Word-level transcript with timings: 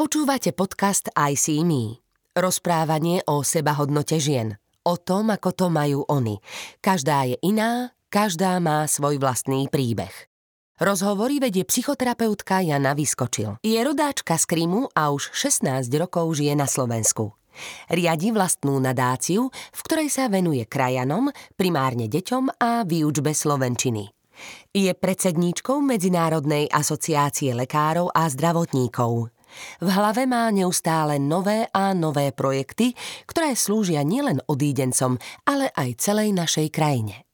Počúvate 0.00 0.56
podcast 0.56 1.12
I 1.12 1.36
See 1.36 1.60
Me. 1.60 2.00
Rozprávanie 2.32 3.20
o 3.28 3.44
sebahodnote 3.44 4.16
žien. 4.16 4.56
O 4.80 4.96
tom, 4.96 5.28
ako 5.28 5.52
to 5.52 5.66
majú 5.68 6.08
oni. 6.08 6.40
Každá 6.80 7.28
je 7.28 7.36
iná, 7.44 7.92
každá 8.08 8.56
má 8.64 8.88
svoj 8.88 9.20
vlastný 9.20 9.68
príbeh. 9.68 10.08
Rozhovory 10.80 11.36
vedie 11.36 11.68
psychoterapeutka 11.68 12.64
Jana 12.64 12.96
Vyskočil. 12.96 13.60
Je 13.60 13.76
rodáčka 13.76 14.40
z 14.40 14.48
Krymu 14.48 14.88
a 14.96 15.12
už 15.12 15.36
16 15.36 15.92
rokov 16.00 16.32
žije 16.32 16.56
na 16.56 16.64
Slovensku. 16.64 17.36
Riadi 17.92 18.32
vlastnú 18.32 18.80
nadáciu, 18.80 19.52
v 19.52 19.80
ktorej 19.84 20.08
sa 20.08 20.32
venuje 20.32 20.64
krajanom, 20.64 21.28
primárne 21.60 22.08
deťom 22.08 22.56
a 22.56 22.88
výučbe 22.88 23.36
slovenčiny. 23.36 24.08
Je 24.72 24.96
predsedníčkou 24.96 25.84
Medzinárodnej 25.84 26.72
asociácie 26.72 27.52
lekárov 27.52 28.08
a 28.16 28.24
zdravotníkov. 28.32 29.28
V 29.80 29.88
hlave 29.88 30.26
má 30.26 30.50
neustále 30.50 31.18
nové 31.18 31.66
a 31.70 31.94
nové 31.96 32.30
projekty, 32.34 32.94
ktoré 33.26 33.56
slúžia 33.58 34.02
nielen 34.02 34.42
odídencom, 34.46 35.16
ale 35.46 35.70
aj 35.74 35.98
celej 35.98 36.32
našej 36.34 36.68
krajine. 36.72 37.28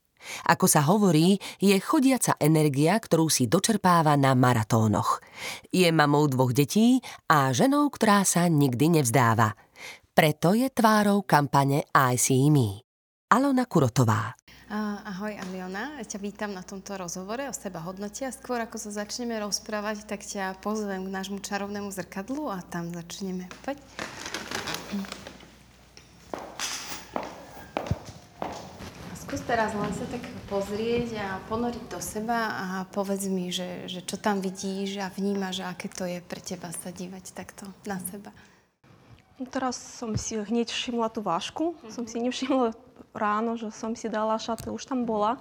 Ako 0.50 0.66
sa 0.66 0.82
hovorí, 0.82 1.38
je 1.62 1.78
chodiaca 1.78 2.34
energia, 2.42 2.98
ktorú 2.98 3.30
si 3.30 3.46
dočerpáva 3.46 4.18
na 4.18 4.34
maratónoch. 4.34 5.22
Je 5.70 5.86
mamou 5.94 6.26
dvoch 6.26 6.50
detí 6.50 6.98
a 7.30 7.54
ženou, 7.54 7.86
ktorá 7.94 8.26
sa 8.26 8.50
nikdy 8.50 8.98
nevzdáva. 8.98 9.54
Preto 10.16 10.56
je 10.56 10.66
tvárou 10.72 11.22
kampane 11.22 11.86
I 11.94 12.16
See 12.18 12.48
Me. 12.50 12.80
Alona 13.30 13.68
Kurotová. 13.68 14.32
Ahoj 14.66 15.38
Aliona, 15.38 16.02
ťa 16.02 16.18
vítam 16.18 16.50
na 16.50 16.58
tomto 16.58 16.98
rozhovore 16.98 17.46
o 17.46 17.54
seba 17.54 17.78
hodnote 17.86 18.26
a 18.26 18.34
skôr 18.34 18.58
ako 18.58 18.82
sa 18.82 19.06
začneme 19.06 19.38
rozprávať, 19.38 20.02
tak 20.10 20.26
ťa 20.26 20.58
pozvem 20.58 21.06
k 21.06 21.14
nášmu 21.14 21.38
čarovnému 21.38 21.94
zrkadlu 21.94 22.50
a 22.50 22.58
tam 22.66 22.90
začneme. 22.90 23.46
Poď. 23.62 23.78
skús 29.26 29.42
teraz 29.42 29.74
len 29.74 29.90
sa 29.90 30.06
tak 30.06 30.22
pozrieť 30.46 31.18
a 31.18 31.42
ponoriť 31.50 31.84
do 31.90 31.98
seba 31.98 32.54
a 32.54 32.66
povedz 32.90 33.26
mi, 33.26 33.50
že, 33.50 33.90
že 33.90 34.02
čo 34.02 34.18
tam 34.18 34.38
vidíš 34.38 35.02
a 35.02 35.10
vnímaš, 35.10 35.66
aké 35.66 35.90
to 35.90 36.06
je 36.06 36.22
pre 36.22 36.38
teba 36.38 36.70
sa 36.70 36.94
dívať 36.94 37.34
takto 37.34 37.66
na 37.90 37.98
seba. 38.06 38.30
Teraz 39.52 39.76
som 39.76 40.16
si 40.16 40.40
hneď 40.40 40.72
všimla 40.72 41.12
tú 41.12 41.20
vášku. 41.20 41.76
Mm-hmm. 41.76 41.92
Som 41.92 42.04
si 42.08 42.16
nevšimla 42.24 42.72
ráno, 43.12 43.60
že 43.60 43.68
som 43.68 43.92
si 43.92 44.08
dala 44.08 44.40
šaty, 44.40 44.72
už 44.72 44.88
tam 44.88 45.04
bola. 45.04 45.36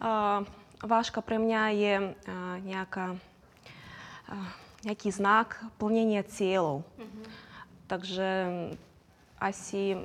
Uh, 0.00 0.48
váška 0.80 1.20
pre 1.20 1.36
mňa 1.36 1.62
je 1.76 1.94
uh, 2.00 2.56
nejaká, 2.64 3.20
uh, 4.32 4.48
nejaký 4.88 5.12
znak 5.12 5.60
plnenia 5.76 6.24
cieľov. 6.24 6.88
Mm-hmm. 6.96 7.24
Takže 7.88 8.28
asi 9.40 10.00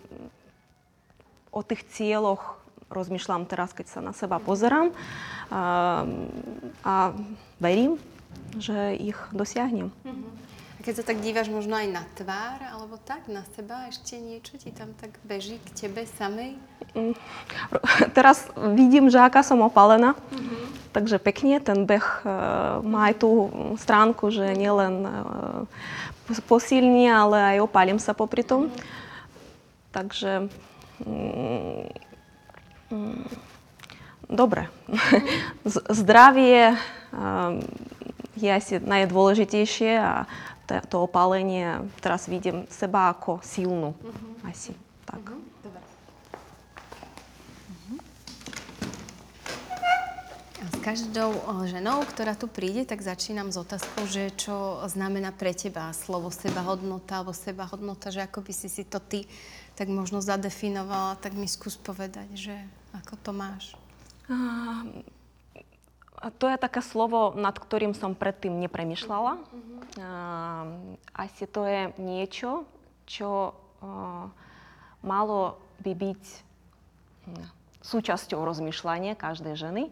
o 1.52 1.62
tých 1.64 1.88
cieľoch 1.96 2.60
rozmýšľam 2.92 3.48
teraz, 3.48 3.72
keď 3.72 3.88
sa 3.90 4.00
na 4.06 4.14
seba 4.14 4.38
pozerám 4.38 4.94
a, 5.50 6.06
a 6.86 6.96
verím, 7.58 7.98
že 8.58 8.94
ich 8.98 9.18
dosiahnem. 9.34 9.90
Mm-hmm. 10.06 10.43
Keď 10.84 11.00
sa 11.00 11.04
tak 11.08 11.24
díváš 11.24 11.48
možno 11.48 11.80
aj 11.80 11.88
na 11.88 12.04
tvár, 12.20 12.60
alebo 12.60 13.00
tak, 13.00 13.32
na 13.32 13.48
seba, 13.56 13.88
ešte 13.88 14.20
niečo 14.20 14.60
ti 14.60 14.68
tam 14.68 14.92
tak 15.00 15.16
beží 15.24 15.56
k 15.64 15.88
tebe 15.88 16.04
samej? 16.20 16.60
Mm. 16.92 17.16
Teraz 18.12 18.52
vidím, 18.76 19.08
že 19.08 19.24
aká 19.24 19.48
som 19.48 19.64
opalená, 19.64 20.12
uh-huh. 20.12 20.68
takže 20.92 21.24
pekne 21.24 21.64
ten 21.64 21.88
beh 21.88 22.04
uh, 22.04 22.84
má 22.84 23.08
aj 23.08 23.16
tú 23.16 23.48
stránku, 23.80 24.28
že 24.28 24.44
nielen 24.60 25.08
uh, 25.08 25.64
posilní, 26.52 27.08
ale 27.08 27.56
aj 27.56 27.64
opalím 27.64 27.96
sa 27.96 28.12
popri 28.12 28.44
tom. 28.44 28.68
Uh-huh. 28.68 28.76
Takže 29.96 30.52
mm, 31.00 31.88
mm, 32.92 33.24
dobre. 34.28 34.68
Uh-huh. 35.64 35.80
Zdravie 35.96 36.76
uh, 36.76 37.56
je 38.36 38.50
asi 38.52 38.84
najdôležitejšie 38.84 39.96
a 39.96 40.28
to 40.66 41.04
opálenie, 41.04 41.84
teraz 42.00 42.32
vidím 42.32 42.64
seba 42.72 43.12
ako 43.12 43.44
silnú. 43.44 43.92
Uh-huh. 44.00 44.48
Asi 44.48 44.72
tak. 45.04 45.20
Uh-huh. 45.20 45.44
Dobre. 45.60 45.82
Uh-huh. 47.68 48.00
A 50.64 50.66
s 50.72 50.78
každou 50.80 51.36
ženou, 51.68 52.08
ktorá 52.08 52.40
tu 52.40 52.48
príde, 52.48 52.88
tak 52.88 53.04
začínam 53.04 53.52
s 53.52 53.60
otázkou, 53.60 54.08
že 54.08 54.32
čo 54.32 54.80
znamená 54.88 55.36
pre 55.36 55.52
teba 55.52 55.92
slovo 55.92 56.32
sebahodnota 56.32 57.20
alebo 57.20 57.36
sebahodnota, 57.36 58.16
že 58.16 58.24
ako 58.24 58.40
by 58.48 58.54
si 58.56 58.72
si 58.72 58.84
to 58.88 59.04
ty 59.04 59.28
tak 59.74 59.90
možno 59.90 60.22
zadefinovala, 60.22 61.18
tak 61.18 61.34
mi 61.34 61.50
skús 61.50 61.76
povedať, 61.82 62.30
že 62.38 62.56
ako 62.94 63.14
to 63.26 63.32
máš. 63.34 63.74
Uh, 64.30 65.02
to 66.32 66.48
je 66.48 66.58
také 66.62 66.80
slovo, 66.80 67.36
nad 67.36 67.56
ktorým 67.58 67.92
som 67.92 68.16
predtým 68.16 68.56
nepremýšľala. 68.64 69.34
Uh-huh. 69.40 70.68
Asi 71.12 71.44
to 71.50 71.68
je 71.68 71.92
niečo, 72.00 72.64
čo 73.04 73.52
malo 75.04 75.60
by 75.84 75.92
byť 75.92 76.24
hm, 77.28 77.63
súčasťou 77.84 78.40
rozmýšľania 78.42 79.20
každej 79.20 79.60
ženy. 79.60 79.84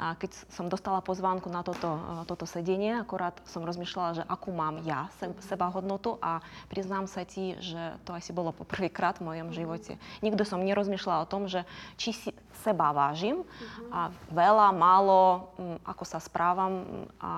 A 0.00 0.16
keď 0.16 0.32
som 0.48 0.72
dostala 0.72 1.04
pozvánku 1.04 1.52
na 1.52 1.60
toto, 1.60 2.00
toto 2.24 2.48
sedenie, 2.48 2.96
akorát 2.96 3.36
som 3.44 3.68
rozmýšľala, 3.68 4.16
že 4.16 4.24
akú 4.24 4.48
mám 4.48 4.80
ja 4.80 5.12
seba 5.44 5.68
hodnotu 5.68 6.16
a 6.24 6.40
priznám 6.72 7.04
sa 7.04 7.28
ti, 7.28 7.52
že 7.60 8.00
to 8.08 8.16
asi 8.16 8.32
bolo 8.32 8.56
poprvýkrát 8.56 9.20
v 9.20 9.28
mojom 9.28 9.52
živote. 9.52 10.00
Nikdy 10.24 10.40
som 10.48 10.64
nerozmýšľala 10.64 11.28
o 11.28 11.30
tom, 11.30 11.52
že 11.52 11.68
či 12.00 12.16
si 12.16 12.30
seba 12.64 12.96
vážim 12.96 13.44
a 13.92 14.08
veľa, 14.32 14.72
málo, 14.72 15.52
ako 15.84 16.04
sa 16.08 16.16
správam 16.16 17.04
a 17.20 17.34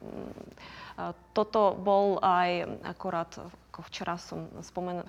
hm, 0.00 1.12
toto 1.36 1.76
bol 1.76 2.20
aj 2.20 2.80
akorát 2.84 3.32
ako 3.72 3.88
včera 3.88 4.20
som 4.20 4.52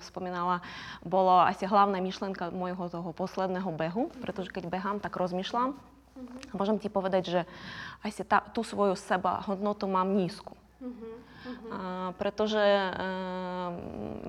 spomínala, 0.00 0.64
bolo 1.04 1.36
asi 1.44 1.68
hlavná 1.68 2.00
myšlenka 2.00 2.48
môjho 2.48 2.88
toho 2.88 3.12
posledného 3.12 3.68
behu, 3.76 4.08
pretože 4.24 4.48
keď 4.48 4.72
behám, 4.72 4.96
tak 5.04 5.20
rozmýšľam. 5.20 5.76
Uh-huh. 5.76 6.56
Môžem 6.56 6.80
ti 6.80 6.88
povedať, 6.88 7.22
že 7.28 7.40
asi 8.00 8.24
tá, 8.24 8.40
tú 8.40 8.64
svoju 8.64 8.96
seba 8.96 9.44
hodnotu 9.44 9.84
mám 9.84 10.16
nízku. 10.16 10.56
Uh-huh. 10.80 11.12
A, 11.68 11.78
pretože 12.16 12.64
uh, 12.64 13.68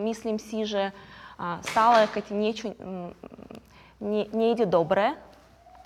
myslím 0.04 0.36
si, 0.36 0.68
že 0.68 0.92
stále, 1.64 2.12
keď 2.12 2.26
niečo 2.36 2.66
um, 2.76 3.12
nie, 4.04 4.28
nejde 4.36 4.68
dobre, 4.68 5.16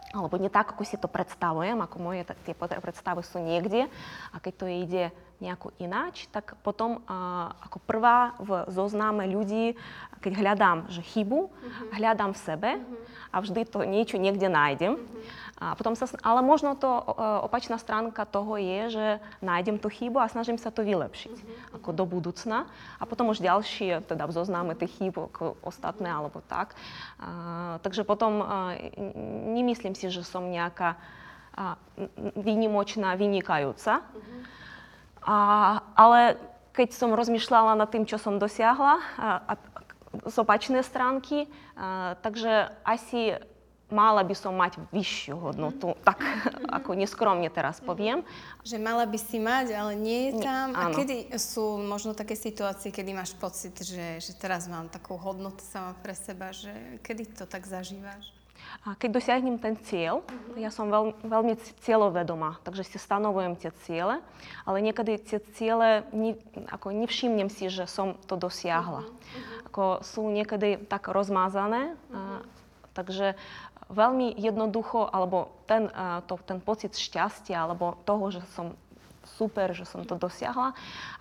alebo 0.09 0.41
nie 0.41 0.49
tak, 0.49 0.73
ako 0.73 0.81
si 0.85 0.97
to 0.97 1.05
predstavujem, 1.05 1.77
ako 1.77 1.97
moje 2.01 2.25
tie 2.45 2.57
predstavy 2.57 3.21
sú 3.21 3.37
niekde, 3.37 3.85
a 4.33 4.37
keď 4.41 4.53
to 4.57 4.65
ide 4.65 5.03
nejako 5.39 5.71
ináč, 5.79 6.27
tak 6.35 6.59
potom 6.65 6.99
uh, 7.07 7.55
ako 7.63 7.79
prvá 7.87 8.35
v 8.43 8.67
zozname 8.67 9.23
ľudí, 9.23 9.79
keď 10.19 10.33
hľadám 10.35 10.77
že 10.91 10.99
chybu, 10.99 11.47
uh-huh. 11.47 11.95
hľadám 11.95 12.35
v 12.35 12.39
sebe 12.43 12.69
uh-huh. 12.75 13.31
a 13.31 13.35
vždy 13.39 13.61
to 13.63 13.87
niečo 13.87 14.19
niekde 14.19 14.51
nájdem. 14.51 14.99
Uh-huh. 14.99 15.48
A 15.59 15.75
potom 15.75 15.91
sa, 15.91 16.07
ale 16.23 16.39
možno 16.39 16.79
to 16.79 16.87
opačná 17.43 17.75
stránka 17.75 18.23
toho 18.23 18.55
je, 18.55 18.95
že 18.95 19.05
nájdem 19.43 19.75
tú 19.75 19.91
chybu 19.91 20.23
a 20.23 20.31
snažím 20.31 20.55
sa 20.55 20.71
to 20.71 20.87
vylepšiť 20.87 21.35
uh-huh. 21.35 21.75
ako 21.75 21.89
do 21.91 22.07
budúcna. 22.07 22.63
A 22.95 23.03
potom 23.03 23.27
už 23.27 23.43
ďalšie, 23.43 24.07
teda 24.07 24.23
v 24.23 24.35
zozname 24.39 24.71
tých 24.79 24.95
ako 25.11 25.59
ostatné 25.59 26.07
alebo 26.07 26.39
tak. 26.47 26.79
Uh, 27.19 27.75
takže 27.83 28.07
potom 28.07 28.39
uh, 28.39 28.71
nemyslím 29.51 29.99
si, 29.99 30.07
že 30.07 30.23
som 30.23 30.47
nejaká 30.47 30.95
uh, 30.95 31.75
výnimočná, 32.39 33.19
vynikajúca. 33.19 33.99
Uh-huh. 33.99 34.41
A, 35.27 35.37
ale 35.99 36.39
keď 36.71 36.95
som 36.95 37.11
rozmýšľala 37.11 37.75
nad 37.75 37.91
tým, 37.91 38.07
čo 38.07 38.15
som 38.15 38.39
dosiahla, 38.39 39.03
a, 39.19 39.27
a, 39.43 39.53
z 40.23 40.35
opačnej 40.39 40.87
stránky, 40.87 41.51
a, 41.75 42.15
takže 42.23 42.71
asi 42.87 43.35
mala 43.89 44.21
by 44.21 44.35
som 44.37 44.53
mať 44.53 44.81
vyššiu 44.93 45.35
hodnotu, 45.37 45.93
mm. 45.93 46.01
tak 46.05 46.17
mm-hmm. 46.21 46.69
ako 46.81 46.89
neskromne 46.97 47.49
teraz 47.49 47.81
mhm. 47.81 47.85
poviem. 47.85 48.19
Že 48.63 48.77
mala 48.81 49.05
by 49.09 49.19
si 49.19 49.37
mať, 49.41 49.73
ale 49.73 49.93
nie 49.97 50.31
je 50.31 50.31
tam. 50.45 50.73
Nie, 50.73 50.79
a 50.79 50.83
kedy 50.93 51.15
sú 51.37 51.81
možno 51.81 52.13
také 52.13 52.37
situácie, 52.37 52.93
kedy 52.93 53.11
máš 53.13 53.33
pocit, 53.35 53.75
že, 53.81 54.21
že 54.21 54.31
teraz 54.37 54.69
mám 54.69 54.87
takú 54.87 55.17
hodnotu 55.17 55.61
sama 55.65 55.97
pre 55.99 56.13
seba, 56.13 56.53
že 56.53 56.71
kedy 57.01 57.37
to 57.37 57.45
tak 57.49 57.65
zažívaš? 57.65 58.39
A 58.87 58.95
keď 58.95 59.19
dosiahnem 59.19 59.59
ten 59.59 59.75
cieľ, 59.83 60.23
uh-huh. 60.23 60.55
ja 60.55 60.71
som 60.71 60.87
veľ, 60.87 61.19
veľmi 61.25 61.53
cieľovedomá, 61.83 62.63
takže 62.63 62.87
si 62.87 62.97
stanovujem 63.01 63.59
tie 63.59 63.71
ciele, 63.83 64.23
ale 64.63 64.77
niekedy 64.79 65.19
tie 65.19 65.39
ciele, 65.57 66.07
ne, 66.15 66.39
ako 66.71 66.95
nevšimnem 66.95 67.51
si, 67.51 67.67
že 67.67 67.89
som 67.89 68.15
to 68.29 68.39
dosiahla. 68.39 69.03
Uh-huh. 69.03 69.67
Ako 69.67 69.83
sú 70.05 70.27
niekedy 70.31 70.79
tak 70.87 71.11
rozmázané, 71.11 71.91
uh-huh. 71.91 72.15
a, 72.15 72.47
takže 72.95 73.35
veľmi 73.89 74.37
jednoducho, 74.37 75.09
alebo 75.09 75.49
ten, 75.65 75.89
to, 76.29 76.37
ten 76.45 76.61
pocit 76.61 76.93
šťastia, 76.93 77.65
alebo 77.65 77.97
toho, 78.05 78.29
že 78.29 78.41
som 78.53 78.77
super, 79.37 79.71
že 79.77 79.85
som 79.85 80.05
to 80.07 80.17
dosiahla. 80.17 80.73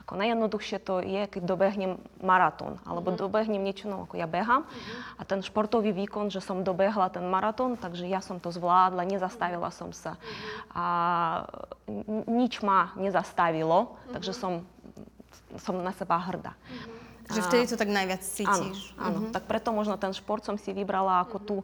Ako 0.07 0.17
najjednoduchšie 0.17 0.79
to 0.81 1.05
je, 1.05 1.29
keď 1.29 1.43
dobehnem 1.45 2.01
maratón, 2.25 2.81
alebo 2.89 3.13
dobehnem 3.13 3.61
niečo, 3.61 3.91
no 3.91 4.09
ako 4.09 4.17
ja 4.17 4.25
behám. 4.25 4.65
A 5.21 5.23
ten 5.29 5.45
športový 5.45 5.93
výkon, 5.93 6.33
že 6.33 6.41
som 6.41 6.65
dobehla 6.65 7.13
ten 7.13 7.27
maratón, 7.29 7.77
takže 7.77 8.09
ja 8.09 8.25
som 8.25 8.41
to 8.41 8.49
zvládla, 8.49 9.05
nezastavila 9.05 9.69
som 9.69 9.93
sa. 9.93 10.17
A 10.73 10.85
nič 12.25 12.65
ma 12.65 12.97
nezastavilo, 12.97 14.01
takže 14.17 14.33
som, 14.33 14.65
som 15.61 15.77
na 15.85 15.93
seba 15.93 16.17
hrdá. 16.17 16.57
Že 17.29 17.45
vtedy 17.45 17.65
to 17.69 17.77
tak 17.77 17.93
najviac 17.93 18.25
cítiš. 18.25 18.97
Áno, 18.97 19.05
áno. 19.05 19.19
Uh-huh. 19.29 19.33
tak 19.37 19.45
preto 19.45 19.69
možno 19.69 20.01
ten 20.01 20.17
šport 20.17 20.41
som 20.49 20.57
si 20.57 20.73
vybrala 20.73 21.29
ako 21.29 21.37
tú 21.37 21.57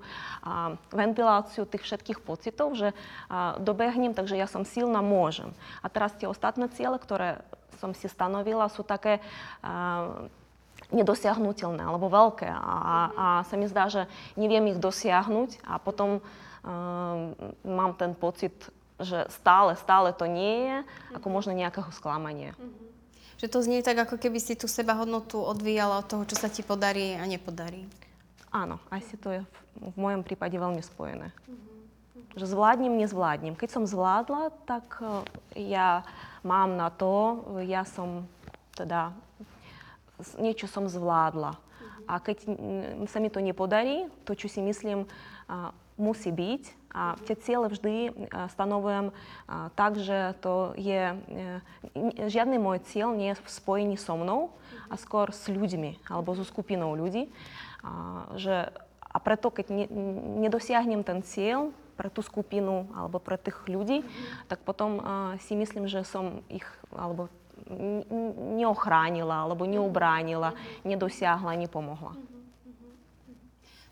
a, 0.45 0.77
ventiláciu 0.93 1.65
tých 1.65 1.89
všetkých 1.89 2.21
pocitov, 2.21 2.77
že 2.77 2.93
a, 3.33 3.57
dobehnem, 3.57 4.13
takže 4.13 4.37
ja 4.37 4.45
som 4.45 4.69
silná, 4.69 5.01
môžem. 5.01 5.57
A 5.81 5.89
teraz 5.89 6.13
tie 6.21 6.29
ostatné 6.29 6.69
ciele, 6.77 7.01
ktoré 7.01 7.41
som 7.81 7.97
si 7.97 8.13
stanovila, 8.13 8.69
sú 8.69 8.85
také 8.85 9.25
a, 9.65 10.29
nedosiahnutelné 10.93 11.81
alebo 11.81 12.13
veľké. 12.13 12.45
A, 12.45 13.09
a 13.17 13.27
sa 13.49 13.57
mi 13.57 13.65
zdá, 13.65 13.89
že 13.89 14.05
neviem 14.37 14.69
ich 14.69 14.79
dosiahnuť 14.79 15.65
a 15.65 15.81
potom 15.81 16.21
a, 16.21 17.33
mám 17.65 17.97
ten 17.97 18.13
pocit, 18.13 18.53
že 19.01 19.27
stále, 19.33 19.81
stále 19.81 20.13
to 20.13 20.29
nie 20.29 20.69
je, 20.69 20.77
ako 21.17 21.27
možno 21.33 21.57
nejakého 21.57 21.89
sklamania. 21.89 22.53
Uh-huh. 22.61 22.94
Že 23.45 23.53
to 23.53 23.61
znie 23.61 23.85
tak, 23.85 24.01
ako 24.01 24.17
keby 24.17 24.41
si 24.41 24.57
tú 24.57 24.65
seba 24.65 24.97
hodnotu 24.97 25.37
odvíjala 25.37 26.01
od 26.01 26.09
toho, 26.09 26.25
čo 26.25 26.33
sa 26.33 26.49
ti 26.49 26.65
podarí 26.65 27.13
a 27.13 27.29
nepodarí. 27.29 27.85
Áno, 28.49 28.81
asi 28.89 29.21
to 29.21 29.37
je 29.37 29.45
v, 29.45 29.57
v 29.93 29.97
mojom 30.01 30.25
prípade 30.25 30.57
veľmi 30.57 30.81
spojené. 30.81 31.29
Uh-huh. 31.29 32.41
Že 32.41 32.57
zvládnem, 32.57 32.97
nezvládnem. 32.97 33.53
Keď 33.53 33.69
som 33.69 33.85
zvládla, 33.85 34.49
tak 34.65 34.97
uh, 35.05 35.29
ja 35.53 36.09
mám 36.41 36.81
na 36.81 36.89
to, 36.89 37.45
ja 37.69 37.85
som 37.85 38.25
teda, 38.81 39.13
niečo 40.41 40.65
som 40.65 40.89
zvládla. 40.89 41.53
Uh-huh. 41.53 42.09
A 42.09 42.25
keď 42.25 42.49
sa 43.13 43.21
mi 43.21 43.29
to 43.29 43.45
nepodarí, 43.45 44.09
to, 44.25 44.33
čo 44.33 44.49
si 44.49 44.65
myslím, 44.65 45.05
musí 46.01 46.33
byť, 46.33 46.84
a 46.95 47.19
tie 47.27 47.35
ciele 47.35 47.67
vždy 47.67 47.95
e, 48.07 48.11
stanovujem 48.55 49.11
e, 49.11 49.15
tak, 49.75 49.99
že 49.99 50.39
to 50.39 50.79
je, 50.79 51.11
e, 51.11 52.31
žiadny 52.31 52.63
môj 52.63 52.87
cieľ 52.87 53.19
nie 53.19 53.35
je 53.35 53.41
v 53.43 53.49
spojení 53.51 53.99
so 53.99 54.15
mnou, 54.15 54.55
a 54.89 54.95
skôr 54.95 55.35
s 55.35 55.51
ľuďmi 55.51 56.07
alebo 56.07 56.39
so 56.39 56.47
skupinou 56.47 56.95
ľudí. 56.95 57.27
A, 57.83 58.25
že, 58.39 58.71
a 59.11 59.17
preto, 59.19 59.51
keď 59.51 59.67
ne, 59.75 59.87
nedosiahnem 60.47 61.03
ten 61.03 61.21
cieľ 61.27 61.75
pre 61.99 62.11
tú 62.11 62.23
skupinu 62.23 62.91
alebo 62.95 63.19
pre 63.19 63.39
tých 63.39 63.59
ľudí, 63.67 64.07
tak 64.47 64.63
potom 64.63 65.03
a, 65.03 65.35
si 65.43 65.59
myslím, 65.59 65.91
že 65.91 66.07
som 66.07 66.47
ich 66.47 66.67
alebo 66.95 67.27
neochránila 68.55 69.47
alebo 69.49 69.65
neubránila, 69.65 70.53
nedosiahla, 70.85 71.57
nepomohla. 71.57 72.34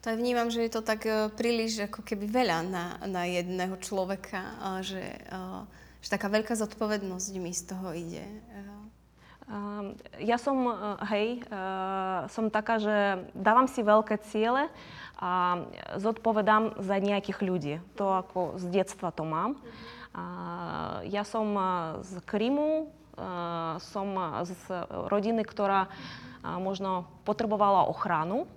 To 0.03 0.11
aj 0.11 0.19
vnímam, 0.19 0.51
že 0.51 0.67
je 0.67 0.73
to 0.75 0.83
tak 0.83 1.07
uh, 1.07 1.31
príliš 1.31 1.87
ako 1.87 2.03
keby 2.03 2.27
veľa 2.27 2.59
na, 2.67 2.99
na 3.07 3.23
jedného 3.23 3.79
človeka, 3.79 4.43
že, 4.83 4.99
uh, 5.31 5.63
že 6.03 6.11
taká 6.11 6.27
veľká 6.27 6.59
zodpovednosť 6.59 7.33
mi 7.39 7.55
z 7.55 7.63
toho 7.71 7.95
ide. 7.95 8.27
Uh, 8.27 8.83
ja 10.23 10.39
som, 10.39 10.55
hej, 11.13 11.45
som 12.31 12.49
taká, 12.49 12.79
že 12.81 13.27
dávam 13.37 13.67
si 13.67 13.85
veľké 13.85 14.17
ciele 14.31 14.71
a 15.19 15.61
zodpovedám 15.99 16.81
za 16.81 16.97
nejakých 16.97 17.39
ľudí. 17.43 17.75
To 18.01 18.23
ako 18.23 18.57
z 18.57 18.65
detstva 18.71 19.13
to 19.13 19.27
mám. 19.27 19.59
Ja 21.05 21.27
som 21.27 21.53
z 22.01 22.23
Krymu, 22.25 22.89
som 23.83 24.09
z 24.47 24.63
rodiny, 25.11 25.43
ktorá 25.45 25.91
možno 26.63 27.11
potrebovala 27.27 27.91
ochranu. 27.91 28.49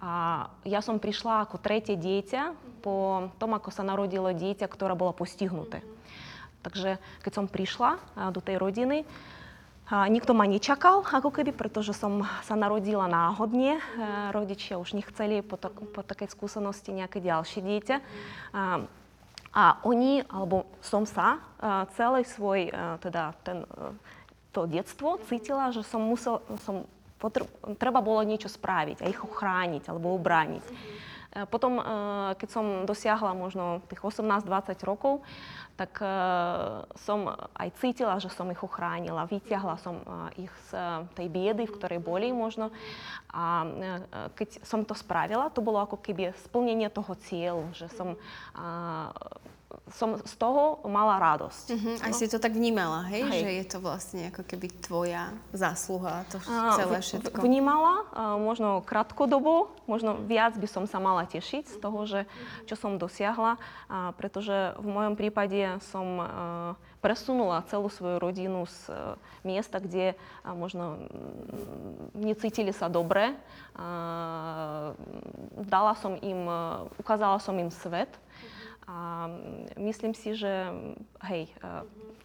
A 0.00 0.48
ja 0.64 0.80
som 0.80 0.96
prišla 0.96 1.44
ako 1.44 1.60
tretie 1.60 1.94
dieťa 1.94 2.56
po 2.80 3.28
tom, 3.36 3.52
ako 3.52 3.68
sa 3.68 3.84
narodilo 3.84 4.32
dieťa, 4.32 4.64
ktoré 4.64 4.96
bolo 4.96 5.12
postihnuté. 5.12 5.84
Takže 6.64 6.96
keď 7.20 7.32
som 7.32 7.46
prišla 7.48 8.00
do 8.32 8.40
tej 8.40 8.56
rodiny, 8.56 9.04
nikto 9.90 10.32
ma 10.32 10.48
nečakal, 10.48 11.04
ako 11.04 11.28
keby, 11.28 11.52
pretože 11.52 11.92
som 11.92 12.24
sa 12.46 12.56
narodila 12.56 13.10
náhodne. 13.10 13.82
Rodičia 14.32 14.80
už 14.80 14.96
nechceli 14.96 15.44
po, 15.44 15.60
to, 15.60 15.68
po 15.68 16.00
takej 16.00 16.32
skúsenosti 16.32 16.96
nejaké 16.96 17.20
ďalšie 17.20 17.60
dieťa. 17.60 17.96
A 19.50 19.64
oni, 19.82 20.22
alebo 20.30 20.64
som 20.78 21.04
sa, 21.04 21.42
celý 21.98 22.22
svoj, 22.22 22.70
teda 23.02 23.34
ten, 23.42 23.66
to 24.54 24.70
detstvo 24.70 25.18
cítila, 25.26 25.74
že 25.74 25.82
som 25.82 26.06
musel, 26.06 26.38
som 26.62 26.86
treba 27.76 28.00
bolo 28.00 28.24
niečo 28.24 28.48
spraviť 28.48 29.04
a 29.04 29.10
ich 29.12 29.20
ochrániť 29.20 29.92
alebo 29.92 30.16
ubrániť. 30.16 30.64
E, 31.30 31.46
potom, 31.46 31.78
e, 31.78 31.84
keď 32.34 32.48
som 32.50 32.66
dosiahla 32.88 33.38
možno 33.38 33.84
tých 33.86 34.02
18-20 34.02 34.82
rokov, 34.82 35.22
tak 35.78 36.02
e, 36.02 36.06
som 36.98 37.30
aj 37.54 37.68
cítila, 37.78 38.18
že 38.18 38.32
som 38.34 38.50
ich 38.50 38.58
ochránila, 38.58 39.30
vyťahla 39.30 39.76
som 39.78 40.02
ich 40.34 40.50
z 40.68 41.06
tej 41.14 41.26
biedy, 41.30 41.70
v 41.70 41.76
ktorej 41.78 42.00
boli 42.02 42.34
možno. 42.34 42.74
A 43.30 43.62
keď 44.34 44.66
som 44.66 44.82
to 44.82 44.98
spravila, 44.98 45.54
to 45.54 45.62
bolo 45.62 45.78
ako 45.78 46.02
keby 46.02 46.34
splnenie 46.50 46.90
toho 46.90 47.14
cieľu, 47.14 47.70
že 47.78 47.86
som 49.94 50.18
z 50.22 50.34
toho 50.38 50.82
mala 50.86 51.18
radosť. 51.18 51.66
Uh-huh. 51.74 51.96
Aj 52.02 52.12
no. 52.12 52.18
si 52.18 52.26
to 52.30 52.38
tak 52.38 52.54
vnímala, 52.54 53.06
hej? 53.10 53.22
hej? 53.26 53.42
Že 53.42 53.50
je 53.54 53.66
to 53.66 53.78
vlastne 53.82 54.22
ako 54.30 54.42
keby 54.46 54.66
tvoja 54.82 55.34
zásluha, 55.54 56.26
to 56.30 56.38
celé 56.78 56.98
všetko. 57.02 57.38
Vnímala, 57.38 58.06
možno 58.38 58.82
krátkodobo, 58.82 59.70
možno 59.86 60.18
viac 60.22 60.54
by 60.58 60.68
som 60.70 60.84
sa 60.86 60.98
mala 61.02 61.26
tešiť 61.26 61.64
z 61.66 61.76
toho, 61.82 62.06
že 62.06 62.20
čo 62.66 62.74
som 62.78 62.98
dosiahla, 62.98 63.58
pretože 64.18 64.74
v 64.78 64.86
mojom 64.86 65.14
prípade 65.18 65.78
som 65.90 66.22
presunula 67.00 67.64
celú 67.66 67.88
svoju 67.88 68.20
rodinu 68.20 68.68
z 68.68 68.92
miesta, 69.42 69.80
kde 69.80 70.14
možno 70.44 71.00
necítili 72.12 72.76
sa 72.76 72.92
dobre. 72.92 73.32
Dala 75.56 75.94
som 75.96 76.14
im, 76.20 76.44
ukázala 77.00 77.40
som 77.40 77.56
im 77.56 77.72
svet 77.72 78.12
a 78.90 79.30
myslím 79.78 80.18
si, 80.18 80.34
že 80.34 80.50
hej, 81.30 81.46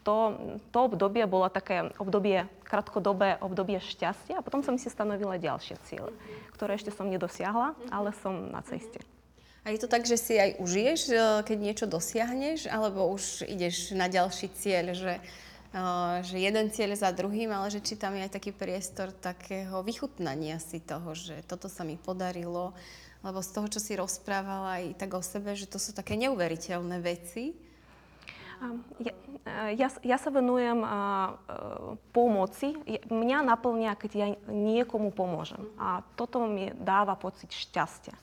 to, 0.02 0.34
to 0.74 0.80
obdobie 0.90 1.22
bolo 1.30 1.46
také 1.46 1.94
obdobie, 2.02 2.50
krátkodobé 2.66 3.38
obdobie 3.38 3.78
šťastia 3.78 4.42
a 4.42 4.46
potom 4.46 4.66
som 4.66 4.74
si 4.74 4.90
stanovila 4.90 5.38
ďalšie 5.38 5.78
cieľe, 5.86 6.10
ktoré 6.58 6.82
ešte 6.82 6.90
som 6.90 7.06
nedosiahla, 7.06 7.78
ale 7.94 8.18
som 8.18 8.50
na 8.50 8.66
ceste. 8.66 8.98
A 9.66 9.74
je 9.74 9.82
to 9.82 9.90
tak, 9.90 10.06
že 10.06 10.18
si 10.18 10.38
aj 10.38 10.62
užiješ, 10.62 11.02
e, 11.10 11.14
keď 11.42 11.58
niečo 11.58 11.86
dosiahneš, 11.90 12.70
alebo 12.70 13.10
už 13.10 13.50
ideš 13.50 13.98
na 13.98 14.06
ďalší 14.06 14.54
cieľ, 14.54 14.94
že, 14.94 15.18
e, 15.18 15.82
že 16.22 16.38
jeden 16.38 16.70
cieľ 16.70 16.94
za 16.94 17.10
druhým, 17.10 17.50
ale 17.50 17.74
že 17.74 17.82
či 17.82 17.98
tam 17.98 18.14
je 18.14 18.30
aj 18.30 18.34
taký 18.38 18.54
priestor 18.54 19.10
takého 19.10 19.82
vychutnania 19.82 20.62
si 20.62 20.78
toho, 20.78 21.18
že 21.18 21.42
toto 21.50 21.66
sa 21.66 21.82
mi 21.82 21.98
podarilo, 21.98 22.78
lebo 23.26 23.42
z 23.42 23.50
toho, 23.58 23.68
čo 23.68 23.82
si 23.82 23.98
rozprávala 23.98 24.86
aj 24.86 25.02
tak 25.02 25.18
o 25.18 25.22
sebe, 25.26 25.58
že 25.58 25.66
to 25.66 25.82
sú 25.82 25.98
také 25.98 26.14
neuveriteľné 26.14 27.02
veci. 27.02 27.58
Ja, 29.04 29.14
ja, 29.76 29.88
ja 29.92 30.18
sa 30.22 30.30
venujem 30.32 30.80
a, 30.80 30.88
a, 30.88 30.98
pomoci. 32.16 32.78
Mňa 33.12 33.44
naplňa, 33.44 33.92
keď 34.00 34.12
ja 34.16 34.28
niekomu 34.48 35.12
pomôžem. 35.12 35.60
A 35.76 36.06
toto 36.16 36.40
mi 36.48 36.72
dáva 36.72 37.20
pocit 37.20 37.52
šťastia. 37.52 38.16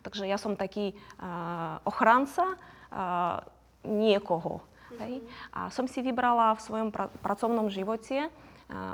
Takže 0.00 0.24
ja 0.24 0.40
som 0.40 0.56
taký 0.56 0.96
a, 1.20 1.82
ochranca 1.84 2.56
a, 2.88 3.44
niekoho. 3.84 4.64
Hej? 5.02 5.20
A 5.52 5.68
som 5.68 5.84
si 5.84 6.00
vybrala 6.00 6.56
v 6.56 6.64
svojom 6.64 6.88
pra, 6.94 7.10
pracovnom 7.20 7.68
živote, 7.68 8.32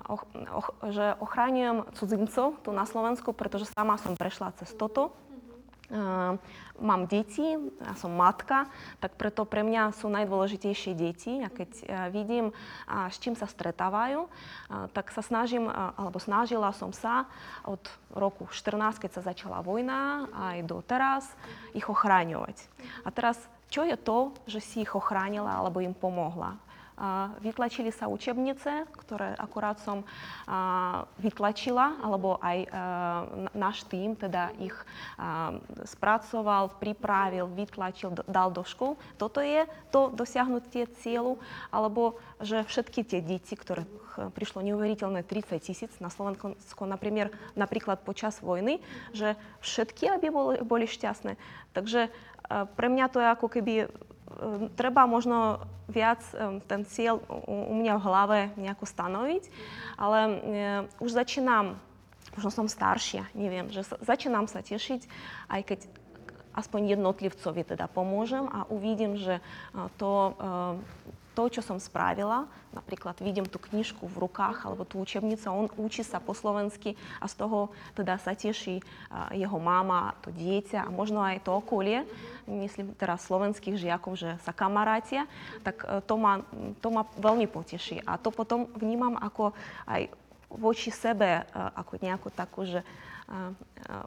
och, 0.08 0.26
och, 0.50 0.66
že 0.90 1.14
ochráňujem 1.22 1.86
cudzincov 1.94 2.58
tu 2.66 2.74
na 2.74 2.82
Slovensku, 2.82 3.30
pretože 3.32 3.70
sama 3.70 3.94
som 4.02 4.18
prešla 4.18 4.50
cez 4.58 4.74
toto 4.74 5.14
mám 6.80 7.04
deti, 7.10 7.58
ja 7.82 7.94
som 7.98 8.14
matka, 8.14 8.70
tak 9.02 9.18
preto 9.18 9.42
pre 9.42 9.66
mňa 9.66 9.92
sú 9.92 10.06
najdôležitejšie 10.08 10.92
deti. 10.94 11.42
A 11.42 11.50
keď 11.50 11.70
vidím, 12.14 12.54
s 12.86 13.18
čím 13.18 13.34
sa 13.34 13.50
stretávajú, 13.50 14.30
tak 14.94 15.10
sa 15.10 15.20
snažím, 15.20 15.66
alebo 15.68 16.22
snažila 16.22 16.70
som 16.72 16.94
sa 16.94 17.26
od 17.66 17.82
roku 18.14 18.46
14, 18.48 19.02
keď 19.02 19.10
sa 19.18 19.26
začala 19.34 19.60
vojna, 19.60 20.30
aj 20.30 20.58
do 20.64 20.78
teraz, 20.80 21.26
ich 21.74 21.84
ochráňovať. 21.90 22.56
A 23.02 23.10
teraz, 23.10 23.36
čo 23.66 23.82
je 23.82 23.98
to, 23.98 24.32
že 24.46 24.62
si 24.62 24.86
ich 24.86 24.94
ochránila 24.94 25.58
alebo 25.58 25.82
im 25.82 25.92
pomohla? 25.92 26.54
Vytlačili 27.40 27.88
sa 27.88 28.12
učebnice, 28.12 28.84
ktoré 28.92 29.32
akurát 29.40 29.80
som 29.80 30.04
vytlačila, 31.16 31.96
alebo 32.04 32.36
aj 32.44 32.68
náš 33.56 33.88
tým 33.88 34.12
teda 34.14 34.52
ich 34.60 34.76
spracoval, 35.88 36.76
pripravil, 36.76 37.48
vytlačil, 37.48 38.12
dal 38.28 38.52
do 38.52 38.60
škôl. 38.62 39.00
Toto 39.16 39.40
je 39.40 39.64
to 39.88 40.12
dosiahnutie 40.12 40.84
cieľu, 41.00 41.40
alebo 41.72 42.20
že 42.44 42.68
všetky 42.68 43.00
tie 43.08 43.24
deti, 43.24 43.56
ktoré 43.56 43.88
prišlo 44.36 44.60
neuveriteľné 44.60 45.24
30 45.24 45.56
tisíc 45.64 45.92
na 46.04 46.12
Slovensku, 46.12 46.52
napríklad, 46.84 47.32
napríklad 47.56 48.04
počas 48.04 48.36
vojny, 48.44 48.84
že 49.16 49.40
všetky 49.64 50.12
aby 50.20 50.28
boli, 50.28 50.56
boli 50.60 50.84
šťastné. 50.84 51.40
Takže 51.72 52.12
pre 52.76 52.88
mňa 52.90 53.06
to 53.08 53.22
je 53.22 53.28
ako 53.30 53.46
keby 53.48 53.74
treba 54.78 55.04
možno 55.10 55.66
viac 55.90 56.22
ten 56.70 56.86
cieľ 56.86 57.20
u 57.46 57.74
mňa 57.74 57.94
v 57.98 58.04
hlave 58.06 58.38
nejako 58.54 58.84
stanoviť, 58.86 59.44
ale 59.98 60.18
už 61.02 61.10
začínam, 61.10 61.76
možno 62.38 62.50
som 62.54 62.66
staršia, 62.70 63.26
neviem, 63.34 63.68
že 63.74 63.82
začínam 64.00 64.46
sa 64.46 64.62
tešiť, 64.62 65.06
aj 65.50 65.60
keď 65.66 65.80
aspoň 66.54 66.98
jednotlivcovi 66.98 67.62
teda 67.62 67.86
pomôžem 67.86 68.46
a 68.50 68.66
uvidím, 68.70 69.18
že 69.18 69.38
to 69.98 70.34
to, 71.40 71.48
čo 71.48 71.64
som 71.64 71.80
spravila, 71.80 72.44
napríklad 72.76 73.16
vidím 73.24 73.48
tú 73.48 73.56
knižku 73.56 74.04
v 74.04 74.28
rukách 74.28 74.68
alebo 74.68 74.84
tú 74.84 75.00
učebnicu, 75.00 75.48
on 75.48 75.72
učí 75.80 76.04
sa 76.04 76.20
po 76.20 76.36
slovensky 76.36 77.00
a 77.16 77.24
z 77.24 77.40
toho 77.40 77.72
teda 77.96 78.20
sa 78.20 78.36
teší 78.36 78.84
jeho 79.32 79.56
mama, 79.56 80.12
to 80.20 80.28
dieťa 80.36 80.84
a 80.84 80.92
možno 80.92 81.24
aj 81.24 81.40
to 81.40 81.56
okolie, 81.56 82.04
myslím 82.44 82.92
teraz 82.92 83.24
slovenských 83.24 83.80
žiakov, 83.80 84.20
že 84.20 84.36
sa 84.44 84.52
kamarátia, 84.52 85.24
tak 85.64 85.80
e, 85.88 86.04
to 86.04 86.20
ma, 86.20 86.44
to 86.84 86.88
ma 86.92 87.08
veľmi 87.16 87.48
poteší. 87.48 88.04
A 88.04 88.20
to 88.20 88.28
potom 88.28 88.68
vnímam 88.76 89.16
ako 89.16 89.56
aj 89.88 90.12
voči 90.52 90.92
sebe, 90.92 91.40
e, 91.40 91.42
ako 91.54 92.02
nejakú 92.04 92.28
takú, 92.28 92.68
že 92.68 92.84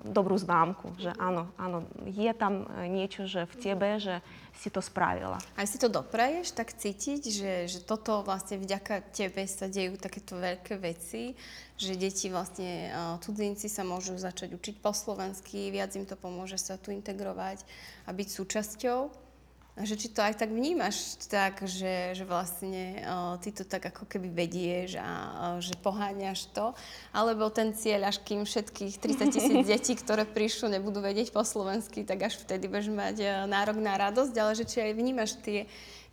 dobrú 0.04 0.36
známku, 0.36 0.96
že 1.00 1.16
áno, 1.16 1.50
áno, 1.56 1.88
je 2.06 2.32
tam 2.36 2.68
e, 2.68 2.92
niečo, 2.92 3.26
že 3.26 3.48
v 3.48 3.56
tebe, 3.56 3.90
že 4.00 4.20
si 4.54 4.70
to 4.70 4.84
spravila. 4.84 5.40
Aj 5.58 5.66
si 5.66 5.82
to 5.82 5.90
dopraješ 5.90 6.54
tak 6.54 6.76
cítiť, 6.76 7.22
že, 7.26 7.54
že 7.68 7.80
toto 7.82 8.22
vlastne 8.22 8.62
vďaka 8.62 9.02
tebe 9.16 9.44
sa 9.48 9.72
dejú 9.72 9.98
takéto 9.98 10.38
veľké 10.38 10.78
veci, 10.78 11.34
že 11.80 11.98
deti 11.98 12.30
vlastne, 12.30 12.94
cudzinci 13.24 13.66
sa 13.66 13.82
môžu 13.82 14.14
začať 14.16 14.54
učiť 14.54 14.76
po 14.78 14.94
slovensky, 14.94 15.74
viac 15.74 15.96
im 15.98 16.06
to 16.06 16.14
pomôže 16.14 16.62
sa 16.62 16.78
tu 16.78 16.94
integrovať 16.94 17.66
a 18.06 18.14
byť 18.14 18.28
súčasťou 18.30 19.23
že 19.74 19.98
či 19.98 20.14
to 20.14 20.22
aj 20.22 20.38
tak 20.38 20.54
vnímaš 20.54 21.18
tak, 21.26 21.66
že, 21.66 22.14
že 22.14 22.30
vlastne 22.30 23.02
o, 23.02 23.42
ty 23.42 23.50
to 23.50 23.66
tak 23.66 23.90
ako 23.90 24.06
keby 24.06 24.30
vedieš 24.30 25.02
a 25.02 25.10
o, 25.10 25.66
že 25.66 25.74
poháňaš 25.82 26.54
to, 26.54 26.78
alebo 27.10 27.50
ten 27.50 27.74
cieľ, 27.74 28.14
až 28.14 28.22
kým 28.22 28.46
všetkých 28.46 29.02
30 29.02 29.34
tisíc 29.34 29.66
detí, 29.74 29.98
ktoré 29.98 30.30
prišlo, 30.30 30.70
nebudú 30.70 31.02
vedieť 31.02 31.34
po 31.34 31.42
slovensky, 31.42 32.06
tak 32.06 32.30
až 32.30 32.38
vtedy 32.38 32.70
budeš 32.70 32.94
mať 32.94 33.50
nárok 33.50 33.82
na 33.82 33.98
radosť, 33.98 34.34
ale 34.38 34.54
že 34.54 34.70
či 34.70 34.78
aj 34.78 34.94
vnímaš 34.94 35.42
tie, 35.42 35.66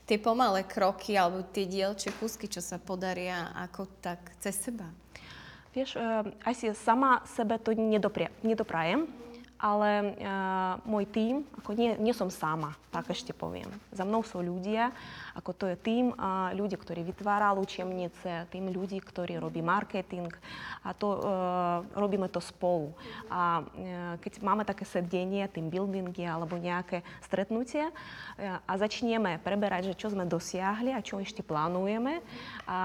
tie 0.09 0.17
pomalé 0.17 0.65
kroky 0.65 1.21
alebo 1.21 1.45
tie 1.45 1.69
dielčie 1.69 2.17
kúsky, 2.17 2.49
čo 2.49 2.65
sa 2.65 2.81
podaria 2.81 3.53
ako 3.61 3.85
tak 4.01 4.25
cez 4.41 4.57
seba. 4.57 4.89
Vieš, 5.77 6.01
asi 6.43 6.75
sama 6.75 7.23
sebe 7.31 7.55
to 7.63 7.71
nedoprajem, 7.77 9.07
ale 9.61 10.17
uh, 10.17 10.81
môj 10.89 11.05
tým, 11.05 11.45
ako 11.61 11.77
nie, 11.77 11.93
nie 12.01 12.17
som 12.17 12.33
sama, 12.33 12.73
tak 12.89 13.13
ešte 13.13 13.37
poviem. 13.37 13.69
Za 13.93 14.09
mnou 14.09 14.25
sú 14.25 14.41
ľudia, 14.41 14.89
ako 15.37 15.53
to 15.53 15.65
je 15.69 15.77
tým 15.77 16.17
uh, 16.17 16.49
ľudí, 16.57 16.81
ktorí 16.81 17.05
vytvárali 17.05 17.61
učebnice, 17.61 18.49
tým 18.49 18.73
ľudí, 18.73 18.97
ktorí 19.05 19.37
robí 19.37 19.61
marketing 19.61 20.33
a 20.81 20.97
to 20.97 21.09
uh, 21.13 21.21
robíme 21.93 22.33
to 22.33 22.41
spolu. 22.41 22.97
A 23.29 23.61
uh, 23.61 24.17
keď 24.25 24.41
máme 24.41 24.65
také 24.65 24.89
sedenie, 24.89 25.45
tým 25.53 25.69
buildingy 25.69 26.25
alebo 26.25 26.57
nejaké 26.57 27.05
stretnutie 27.21 27.85
uh, 27.85 28.65
a 28.65 28.73
začneme 28.81 29.45
preberať, 29.45 29.93
že 29.93 29.99
čo 30.01 30.09
sme 30.09 30.25
dosiahli 30.25 30.97
a 30.97 31.05
čo 31.05 31.21
ešte 31.21 31.45
plánujeme, 31.45 32.25
a 32.65 32.81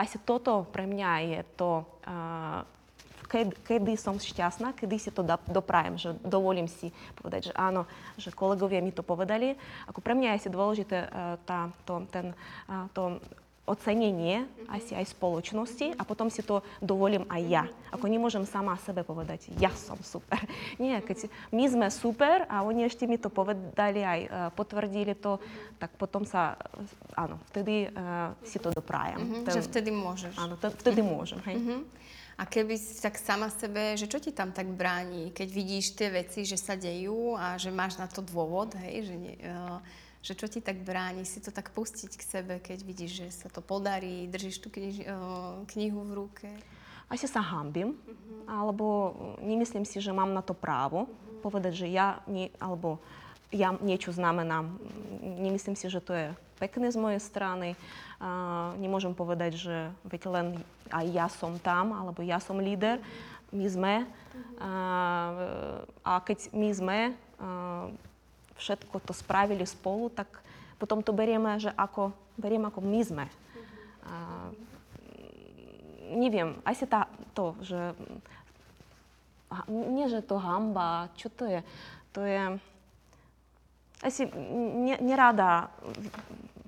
asi 0.00 0.16
toto 0.24 0.64
pre 0.72 0.88
mňa 0.88 1.10
je 1.28 1.40
to 1.60 1.84
uh, 2.08 2.64
kedy, 3.26 3.52
kedy 3.66 3.92
som 3.98 4.16
šťastná, 4.16 4.72
kedy 4.72 4.96
si 4.96 5.10
to 5.10 5.26
doprajem, 5.50 5.98
že 5.98 6.10
dovolím 6.22 6.70
si 6.70 6.94
povedať, 7.18 7.50
že 7.50 7.52
áno, 7.58 7.84
že 8.16 8.32
kolegovia 8.32 8.80
mi 8.80 8.94
to 8.94 9.02
povedali. 9.02 9.58
Ako 9.90 10.00
pre 10.00 10.14
mňa 10.14 10.38
je 10.38 10.46
si 10.46 10.50
dôležité 10.50 10.96
e, 11.04 11.08
tá, 11.44 11.68
to, 11.84 12.06
ten, 12.10 12.32
to 12.94 13.18
ocenenie 13.66 14.46
asi 14.70 14.94
aj 14.94 15.10
spoločnosti 15.10 15.98
a 15.98 16.02
potom 16.06 16.30
si 16.30 16.40
to 16.46 16.62
dovolím 16.78 17.26
aj 17.26 17.42
ja. 17.50 17.64
Ako 17.90 18.06
nemôžem 18.06 18.46
sama 18.46 18.78
sebe 18.78 19.02
povedať, 19.02 19.50
ja 19.58 19.74
som 19.74 19.98
super. 20.06 20.38
Nie, 20.78 21.02
keď 21.02 21.26
my 21.50 21.64
sme 21.66 21.86
super 21.90 22.46
a 22.46 22.62
oni 22.62 22.86
ešte 22.86 23.10
mi 23.10 23.18
to 23.18 23.26
povedali 23.26 24.06
aj 24.06 24.20
uh, 24.22 24.30
potvrdili 24.54 25.18
to, 25.18 25.42
tak 25.82 25.90
potom 25.98 26.22
sa, 26.22 26.54
áno, 27.18 27.42
vtedy 27.50 27.90
uh, 27.90 28.32
si 28.46 28.62
to 28.62 28.70
doprajem. 28.70 29.18
Mm-hmm, 29.18 29.44
Ten, 29.44 29.54
že 29.58 29.62
vtedy 29.66 29.90
môžeš. 29.90 30.32
Áno, 30.38 30.54
A 32.36 32.44
keby 32.44 32.76
si 32.76 33.00
tak 33.00 33.16
sama 33.16 33.48
sebe, 33.48 33.96
že 33.96 34.04
čo 34.04 34.20
ti 34.20 34.28
tam 34.28 34.52
tak 34.52 34.68
bráni, 34.68 35.32
keď 35.32 35.48
vidíš 35.48 35.96
tie 35.96 36.12
veci, 36.12 36.44
že 36.44 36.60
sa 36.60 36.76
dejú 36.76 37.32
a 37.32 37.56
že 37.56 37.72
máš 37.72 37.96
na 37.96 38.04
to 38.04 38.20
dôvod, 38.20 38.76
hej, 38.76 39.08
že, 39.08 39.16
nie, 39.16 39.40
uh, 39.40 39.80
že 40.20 40.36
čo 40.36 40.44
ti 40.44 40.60
tak 40.60 40.84
bráni 40.84 41.24
si 41.24 41.40
to 41.40 41.48
tak 41.48 41.72
pustiť 41.72 42.12
k 42.12 42.22
sebe, 42.22 42.54
keď 42.60 42.78
vidíš, 42.84 43.12
že 43.24 43.26
sa 43.32 43.48
to 43.48 43.64
podarí, 43.64 44.28
držíš 44.28 44.60
tú 44.60 44.68
kniž, 44.68 45.08
uh, 45.08 45.64
knihu 45.72 46.04
v 46.04 46.12
ruke? 46.12 46.48
Asi 47.08 47.24
sa 47.24 47.40
hambím, 47.40 47.96
uh-huh. 47.96 48.52
alebo 48.52 48.86
nemyslím 49.40 49.88
si, 49.88 49.96
že 50.04 50.12
mám 50.12 50.36
na 50.36 50.44
to 50.44 50.52
právo 50.52 51.08
uh-huh. 51.08 51.40
povedať, 51.40 51.72
že 51.72 51.88
ja, 51.88 52.20
nie, 52.28 52.52
alebo 52.60 53.00
ja 53.48 53.72
niečo 53.80 54.12
znamenám. 54.12 54.76
Nemyslím 55.24 55.72
si, 55.72 55.88
že 55.88 56.04
to 56.04 56.12
je 56.12 56.28
pekné 56.56 56.88
z 56.90 56.98
mojej 56.98 57.20
strany. 57.20 57.76
Uh, 58.16 58.72
nemôžem 58.80 59.12
povedať, 59.12 59.60
že 59.60 59.76
veď 60.08 60.22
len 60.32 60.46
aj 60.88 61.06
ja 61.12 61.26
som 61.28 61.56
tam, 61.60 61.92
alebo 61.92 62.24
ja 62.24 62.40
som 62.40 62.56
líder. 62.56 63.00
My 63.52 63.66
sme. 63.68 63.94
Uh, 64.56 65.84
a 66.02 66.20
keď 66.24 66.50
my 66.52 66.68
sme 66.72 66.98
uh, 67.40 67.92
všetko 68.56 69.00
to 69.04 69.12
spravili 69.12 69.64
spolu, 69.68 70.08
tak 70.08 70.28
potom 70.76 71.00
to 71.00 71.12
berieme, 71.12 71.56
že 71.60 71.72
ako, 71.76 72.12
beriem 72.36 72.64
ako 72.64 72.80
my 72.80 73.00
sme. 73.04 73.26
Uh, 74.04 74.50
neviem, 76.16 76.56
asi 76.62 76.86
tá, 76.86 77.10
to, 77.34 77.58
že 77.64 77.96
nie, 79.70 80.06
že 80.10 80.22
to 80.26 80.36
hamba, 80.38 81.10
čo 81.14 81.30
to 81.30 81.46
je? 81.46 81.60
To 82.14 82.20
je, 82.26 82.58
asi 84.04 84.28
nerada 85.00 85.72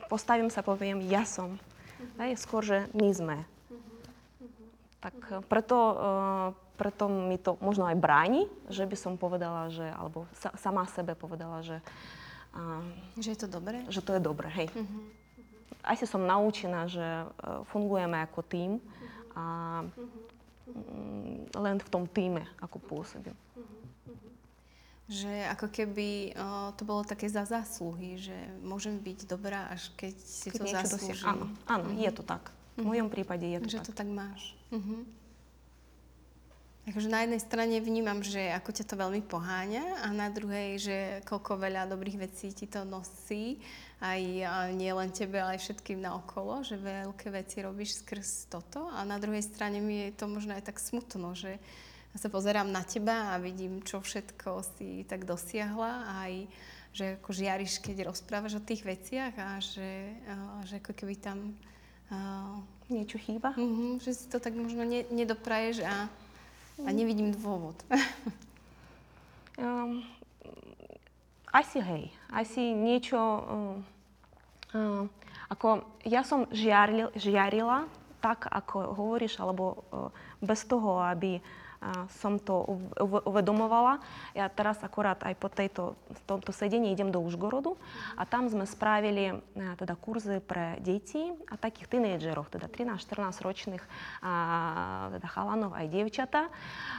postavím 0.08 0.48
sa, 0.48 0.64
poviem, 0.64 1.04
ja 1.06 1.22
som. 1.28 1.60
Uh-huh. 2.00 2.34
Skôr, 2.34 2.64
že 2.64 2.78
my 2.96 3.08
sme. 3.12 3.36
Uh-huh. 3.68 4.48
Tak 5.04 5.16
uh, 5.28 5.44
preto, 5.44 5.76
uh, 5.76 6.46
preto 6.80 7.06
mi 7.06 7.36
to 7.36 7.60
možno 7.60 7.84
aj 7.84 7.96
bráni, 8.00 8.48
že 8.72 8.88
by 8.88 8.96
som 8.96 9.20
povedala, 9.20 9.68
že, 9.68 9.84
alebo 9.84 10.24
sa, 10.32 10.50
sama 10.56 10.88
sebe 10.88 11.12
povedala, 11.12 11.60
že... 11.60 11.78
Uh, 12.56 12.80
že 13.20 13.36
je 13.36 13.44
to 13.44 13.48
dobré? 13.60 13.84
Že 13.92 14.00
to 14.00 14.10
je 14.16 14.20
dobré, 14.24 14.48
hej. 14.48 14.68
Uh-huh. 14.72 15.04
Asi 15.84 16.08
som 16.08 16.24
naučená, 16.26 16.90
že 16.90 17.06
fungujeme 17.70 18.18
ako 18.26 18.40
tým 18.44 18.82
a 19.32 19.80
um, 20.68 21.46
len 21.48 21.76
v 21.80 21.88
tom 21.88 22.04
týme, 22.04 22.44
ako 22.60 22.82
pôsobím. 22.82 23.36
Uh-huh 23.54 23.87
že 25.08 25.48
ako 25.56 25.72
keby 25.72 26.36
o, 26.36 26.76
to 26.76 26.84
bolo 26.84 27.00
také 27.00 27.32
za 27.32 27.48
zásluhy, 27.48 28.20
že 28.20 28.36
môžem 28.60 29.00
byť 29.00 29.24
dobrá, 29.24 29.72
až 29.72 29.88
keď 29.96 30.14
si 30.20 30.52
keď 30.52 30.60
to 30.60 30.66
zaslúžim. 30.68 31.24
Áno, 31.24 31.44
áno 31.64 31.84
mm-hmm. 31.88 32.04
je 32.04 32.10
to 32.12 32.22
tak. 32.22 32.52
V 32.76 32.84
mhm. 32.84 32.88
mojom 32.92 33.08
prípade 33.08 33.46
je 33.48 33.58
to 33.64 33.68
že 33.72 33.78
tak. 33.80 33.84
Že 33.84 33.88
to 33.88 33.94
tak 33.96 34.08
máš. 34.12 34.42
Mm-hmm. 34.68 35.00
Takže 36.88 37.12
na 37.12 37.20
jednej 37.20 37.42
strane 37.44 37.76
vnímam, 37.84 38.24
že 38.24 38.48
ako 38.48 38.72
ťa 38.72 38.84
to 38.88 38.94
veľmi 38.96 39.20
poháňa 39.28 40.04
a 40.04 40.08
na 40.08 40.32
druhej, 40.32 40.80
že 40.80 40.96
koľko 41.28 41.60
veľa 41.60 41.84
dobrých 41.84 42.16
vecí 42.16 42.48
ti 42.56 42.64
to 42.64 42.88
nosí, 42.88 43.60
aj 44.00 44.20
nie 44.72 44.88
len 44.88 45.12
tebe, 45.12 45.36
ale 45.36 45.60
aj 45.60 45.68
všetkým 45.68 46.00
naokolo, 46.00 46.64
že 46.64 46.80
veľké 46.80 47.28
veci 47.28 47.60
robíš 47.60 48.00
skrz 48.00 48.48
toto 48.48 48.88
a 48.88 49.04
na 49.04 49.20
druhej 49.20 49.44
strane 49.44 49.84
mi 49.84 50.08
je 50.08 50.16
to 50.16 50.32
možno 50.32 50.56
aj 50.56 50.64
tak 50.64 50.80
smutno, 50.80 51.36
že, 51.36 51.60
sa 52.18 52.28
pozerám 52.28 52.66
na 52.66 52.82
teba 52.82 53.32
a 53.32 53.40
vidím, 53.40 53.80
čo 53.86 54.02
všetko 54.02 54.66
si 54.76 55.06
tak 55.06 55.22
dosiahla 55.22 56.22
aj 56.26 56.32
že 56.98 57.20
ako 57.20 57.30
žiariš, 57.30 57.78
keď 57.78 58.10
rozprávaš 58.10 58.58
o 58.58 58.64
tých 58.64 58.82
veciach 58.82 59.34
a 59.38 59.62
že, 59.62 60.18
uh, 60.26 60.58
že 60.66 60.82
ako 60.82 60.92
keby 60.96 61.14
tam 61.20 61.54
uh, 62.10 62.58
niečo 62.88 63.20
chýba. 63.20 63.54
Uh-huh, 63.54 64.00
že 64.00 64.16
si 64.18 64.26
to 64.26 64.40
tak 64.40 64.56
možno 64.56 64.82
ne, 64.82 65.04
nedopraješ 65.12 65.84
a, 65.84 66.08
a 66.82 66.88
nevidím 66.90 67.30
dôvod. 67.30 67.76
um, 69.62 70.02
asi 71.52 71.78
hej, 71.78 72.10
asi 72.32 72.74
niečo, 72.74 73.20
uh, 73.20 73.76
uh, 74.74 75.04
Ako 75.48 75.80
ja 76.04 76.20
som 76.26 76.44
žiaril, 76.52 77.08
žiarila 77.16 77.88
tak, 78.18 78.50
ako 78.50 78.96
hovoríš, 78.98 79.38
alebo 79.38 79.86
uh, 79.94 80.10
bez 80.42 80.66
toho, 80.66 80.98
aby 81.00 81.38
som 82.18 82.42
to 82.42 82.66
uvedomovala. 83.00 84.02
Ja 84.34 84.50
teraz 84.50 84.82
akorát 84.82 85.22
aj 85.22 85.34
po 85.38 85.48
tejto, 85.48 85.94
tomto 86.26 86.50
sedení 86.50 86.90
idem 86.90 87.14
do 87.14 87.22
Užgorodu 87.22 87.78
a 88.18 88.26
tam 88.26 88.50
sme 88.50 88.66
spravili 88.66 89.38
teda 89.54 89.94
kurzy 89.94 90.42
pre 90.42 90.78
deti 90.82 91.30
a 91.46 91.54
takých 91.54 91.86
tínejdžerov, 91.86 92.50
teda 92.50 92.66
13-14 92.66 93.46
ročných 93.46 93.84
a, 94.22 94.32
teda 95.18 95.28
chalanov 95.30 95.72
aj 95.78 95.86
dievčata. 95.86 96.50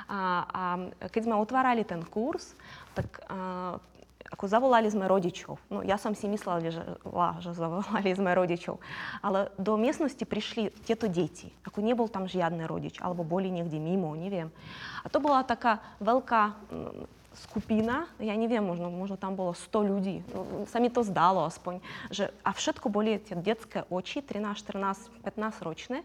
A, 0.08 0.20
a 0.48 0.64
keď 1.12 1.22
sme 1.28 1.36
otvárali 1.36 1.84
ten 1.84 2.00
kurz, 2.08 2.56
tak 2.96 3.20
a, 3.28 3.78
ako 4.30 4.46
zavolali 4.46 4.86
sme 4.90 5.10
rodičov. 5.10 5.58
No 5.74 5.82
ja 5.82 5.98
som 5.98 6.14
si 6.14 6.30
myslela, 6.30 6.62
že, 6.62 6.86
že 7.42 7.52
zavolali 7.58 8.14
sme 8.14 8.32
rodičov. 8.38 8.78
Ale 9.26 9.50
do 9.58 9.74
miestnosti 9.76 10.22
prišli 10.22 10.70
tieto 10.86 11.10
deti. 11.10 11.50
Ako 11.66 11.82
nebol 11.82 12.08
tam 12.08 12.30
žiadny 12.30 12.70
rodič, 12.70 13.02
alebo 13.02 13.26
boli 13.26 13.50
niekde 13.50 13.82
mimo, 13.82 14.14
neviem. 14.14 14.54
A 15.02 15.08
to 15.10 15.18
bola 15.18 15.42
taká 15.42 15.82
veľká 15.98 16.56
skupina, 17.48 18.10
ja 18.20 18.36
neviem, 18.36 18.60
možno, 18.60 18.92
možno 18.92 19.16
tam 19.16 19.40
bolo 19.40 19.56
100 19.56 19.92
ľudí, 19.92 20.16
sa 20.68 20.84
mi 20.84 20.92
to 20.92 21.06
zdalo 21.08 21.48
aspoň, 21.48 21.80
že, 22.12 22.34
a 22.44 22.52
všetko 22.52 22.92
boli 22.92 23.16
tie 23.20 23.40
detské 23.40 23.88
oči, 23.88 24.20
13, 24.20 24.60
14, 24.60 25.24
15 25.24 25.68
ročné. 25.68 26.04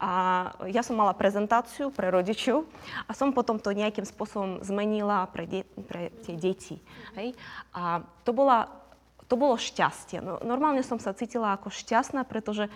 A 0.00 0.10
ja 0.64 0.80
som 0.80 0.96
mala 0.96 1.12
prezentáciu 1.12 1.92
pre 1.92 2.08
rodičov 2.08 2.64
a 3.04 3.12
som 3.12 3.36
potom 3.36 3.60
to 3.60 3.76
nejakým 3.76 4.08
spôsobom 4.08 4.64
zmenila 4.64 5.28
pre, 5.28 5.44
de- 5.44 5.68
pre 5.84 6.08
tie 6.24 6.40
deti. 6.40 6.80
Hej? 7.20 7.36
A 7.76 8.00
to, 8.24 8.32
bola, 8.32 8.72
to 9.28 9.36
bolo 9.36 9.60
šťastie. 9.60 10.24
No, 10.24 10.40
normálne 10.40 10.80
som 10.80 10.96
sa 10.96 11.12
cítila 11.12 11.52
ako 11.52 11.68
šťastná, 11.68 12.24
pretože 12.24 12.72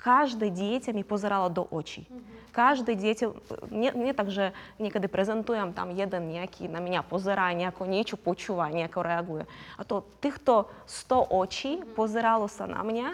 každé 0.00 0.48
dieťa 0.48 0.96
mi 0.96 1.04
pozeralo 1.04 1.52
do 1.52 1.62
očí. 1.68 2.08
Každé 2.50 2.98
dieťa, 2.98 3.26
nie, 3.70 3.94
nie 3.94 4.10
tak, 4.10 4.34
že 4.34 4.50
niekedy 4.82 5.06
prezentujem, 5.06 5.70
tam 5.70 5.94
jeden 5.94 6.34
nejaký 6.34 6.66
na 6.66 6.82
mňa 6.82 7.06
pozerá, 7.06 7.54
nejako 7.54 7.86
niečo 7.86 8.18
počúva, 8.18 8.74
nejako 8.74 9.00
reaguje. 9.06 9.44
A 9.78 9.86
to 9.86 10.02
týchto 10.18 10.66
100 10.90 11.30
očí 11.30 11.72
pozeralo 11.94 12.50
sa 12.50 12.66
na 12.66 12.82
mňa 12.82 13.08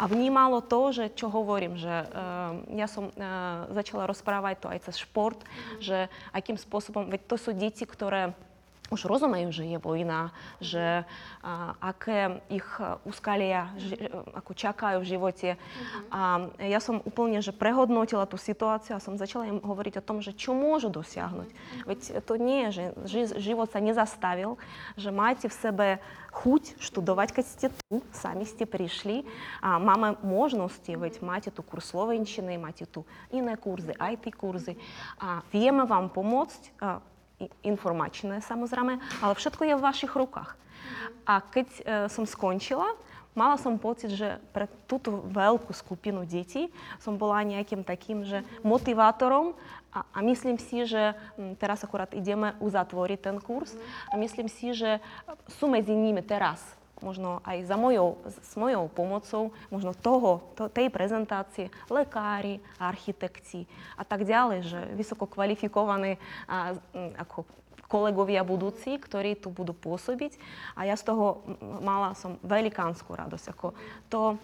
a 0.00 0.02
vnímalo 0.08 0.64
to, 0.64 0.88
že 0.88 1.04
čo 1.12 1.28
hovorím, 1.28 1.76
že 1.76 1.92
uh, 1.92 2.64
ja 2.72 2.88
som 2.88 3.12
uh, 3.12 3.68
začala 3.76 4.08
rozprávať 4.08 4.56
to 4.64 4.66
aj 4.72 4.78
cez 4.88 5.04
šport, 5.04 5.36
že 5.76 6.08
akým 6.32 6.56
spôsobom, 6.56 7.12
veď 7.12 7.28
to 7.28 7.36
sú 7.36 7.52
deti, 7.52 7.84
ktoré 7.84 8.32
už 8.32 8.32
rozumejú, 8.32 8.32
že 8.32 8.40
je 8.40 8.51
vojna, 9.78 10.34
že 10.60 11.04
a, 11.42 11.74
aké 11.80 12.40
ich 12.48 12.66
úskalia 13.04 13.72
ži, 13.76 13.96
ako 14.36 14.52
čakajú 14.54 14.98
v 15.02 15.10
živote. 15.10 15.50
Mm-hmm. 15.56 16.08
A 16.12 16.20
ja 16.66 16.80
som 16.80 17.02
úplne 17.02 17.38
že 17.42 17.50
prehodnotila 17.50 18.28
tú 18.28 18.38
situáciu 18.38 18.96
a 18.96 19.02
som 19.02 19.18
začala 19.18 19.50
im 19.50 19.58
hovoriť 19.60 19.98
o 20.00 20.06
tom, 20.06 20.18
že 20.22 20.36
čo 20.36 20.54
môžu 20.54 20.92
dosiahnuť. 20.92 21.48
Mm-hmm. 21.50 21.86
Veď 21.88 22.00
to 22.22 22.34
nie 22.38 22.58
je, 22.66 22.70
že 22.70 22.84
ži, 23.08 23.22
život 23.40 23.68
sa 23.70 23.82
nezastavil, 23.82 24.56
že 24.94 25.10
máte 25.10 25.46
v 25.48 25.54
sebe 25.54 25.86
chuť 26.32 26.80
študovať, 26.80 27.28
keď 27.36 27.44
ste 27.44 27.66
tu, 27.68 28.00
sami 28.16 28.48
ste 28.48 28.64
prišli 28.64 29.28
a 29.60 29.76
máme 29.76 30.16
možnosti, 30.24 30.88
veď 30.88 31.20
máte 31.20 31.52
tu 31.52 31.60
kurz 31.60 31.92
slovenčiny, 31.92 32.56
máte 32.56 32.88
tu 32.88 33.04
iné 33.28 33.52
kurzy, 33.60 33.92
IT 33.92 34.32
kurzy 34.32 34.80
a 35.20 35.44
vieme 35.52 35.84
vám 35.84 36.08
pomôcť 36.08 36.72
informačné 37.64 38.44
samozrejme, 38.44 38.98
ale 39.22 39.32
všetko 39.34 39.62
je 39.64 39.74
v 39.78 39.84
vašich 39.84 40.12
rukách. 40.12 40.54
A 41.26 41.38
keď 41.40 41.66
e, 41.70 41.80
som 42.10 42.26
skončila, 42.26 42.94
mala 43.32 43.56
som 43.56 43.80
pocit, 43.80 44.12
že 44.12 44.42
pre 44.52 44.68
túto 44.84 45.24
veľkú 45.30 45.72
skupinu 45.72 46.26
detí 46.28 46.68
som 47.00 47.16
bola 47.16 47.46
nejakým 47.46 47.86
takým, 47.86 48.26
že 48.26 48.44
motivátorom 48.60 49.56
a, 49.94 50.04
a 50.12 50.18
myslím 50.20 50.60
si, 50.60 50.84
že 50.84 51.16
teraz 51.56 51.80
akurát 51.84 52.12
ideme 52.12 52.52
uzatvoriť 52.60 53.18
ten 53.20 53.36
kurz 53.40 53.72
a 54.12 54.18
myslím 54.20 54.48
si, 54.50 54.76
že 54.76 55.00
sú 55.48 55.70
medzi 55.70 55.96
nimi 55.96 56.20
teraz 56.20 56.60
možno 57.02 57.42
aj 57.42 57.66
za 57.66 57.76
mojou, 57.76 58.18
s 58.26 58.54
mojou 58.56 58.88
pomocou, 58.88 59.50
možno 59.68 59.92
toho, 59.92 60.40
to, 60.54 60.70
tej 60.70 60.88
prezentácie, 60.88 61.68
lekári, 61.90 62.62
architekti 62.78 63.66
a 63.98 64.06
tak 64.06 64.24
ďalej, 64.24 64.58
že 64.64 64.80
vysoko 64.94 65.26
kvalifikovaní 65.26 66.16
a, 66.46 66.78
ako 67.18 67.44
kolegovia 67.92 68.40
budúci, 68.40 68.96
ktorí 68.96 69.36
tu 69.36 69.52
budú 69.52 69.76
pôsobiť. 69.76 70.40
A 70.80 70.88
ja 70.88 70.96
z 70.96 71.12
toho 71.12 71.44
mala 71.60 72.16
som 72.16 72.40
velikánsku 72.40 73.12
radosť. 73.12 73.46
Ako 73.52 73.76
to 74.08 74.40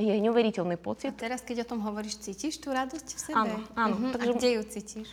je 0.00 0.08
neuveriteľný 0.08 0.80
pocit. 0.80 1.12
A 1.12 1.20
teraz, 1.28 1.44
keď 1.44 1.68
o 1.68 1.76
tom 1.76 1.84
hovoríš, 1.84 2.24
cítiš 2.24 2.64
tú 2.64 2.72
radosť 2.72 3.08
v 3.12 3.20
sebe? 3.20 3.36
Áno, 3.36 3.56
áno. 3.76 3.94
Uh-huh. 4.00 4.12
Takže... 4.16 4.24
A 4.24 4.32
kde 4.32 4.48
ju 4.56 4.62
cítiš? 4.64 5.08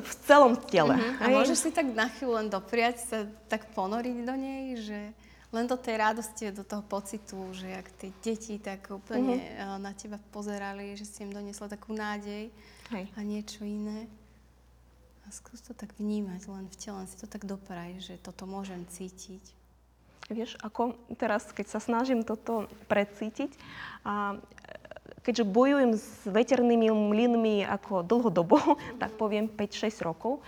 V 0.00 0.12
celom 0.22 0.54
tele. 0.70 0.94
Uh-huh. 0.94 1.22
A 1.22 1.24
môžeš 1.32 1.68
si 1.68 1.70
tak 1.74 1.90
na 1.90 2.06
chvíľu 2.06 2.38
len 2.38 2.48
dopriať 2.48 2.96
sa, 3.02 3.18
tak 3.50 3.70
ponoriť 3.74 4.16
do 4.22 4.34
nej, 4.38 4.64
že 4.78 5.00
len 5.50 5.66
do 5.66 5.78
tej 5.78 5.98
radosti, 5.98 6.50
do 6.54 6.66
toho 6.66 6.82
pocitu, 6.82 7.38
že 7.54 7.70
ak 7.70 7.86
tie 7.98 8.10
deti 8.22 8.58
tak 8.62 8.86
úplne 8.90 9.42
uh-huh. 9.42 9.78
na 9.82 9.90
teba 9.94 10.22
pozerali, 10.30 10.94
že 10.94 11.06
si 11.06 11.26
im 11.26 11.34
doniesla 11.34 11.70
takú 11.70 11.94
nádej 11.94 12.50
Hej. 12.94 13.04
a 13.14 13.20
niečo 13.22 13.66
iné. 13.66 14.06
A 15.26 15.34
skús 15.34 15.58
to 15.58 15.74
tak 15.74 15.90
vnímať 15.98 16.46
len 16.46 16.70
v 16.70 16.76
tele, 16.78 17.02
len 17.02 17.08
si 17.10 17.18
to 17.18 17.26
tak 17.26 17.42
dopraj, 17.42 17.98
že 17.98 18.14
toto 18.22 18.46
môžem 18.46 18.86
cítiť. 18.86 19.42
Vieš, 20.26 20.58
ako 20.58 20.98
teraz, 21.14 21.46
keď 21.54 21.66
sa 21.70 21.78
snažím 21.78 22.26
toto 22.26 22.66
precítiť, 22.90 23.54
a 24.02 24.38
keďže 25.26 25.42
bojujem 25.42 25.98
s 25.98 26.22
veternými 26.22 26.86
mlynmi 26.94 27.66
ako 27.66 28.06
dlhodobo, 28.06 28.78
tak 29.02 29.18
poviem 29.18 29.50
5-6 29.50 30.06
rokov, 30.06 30.38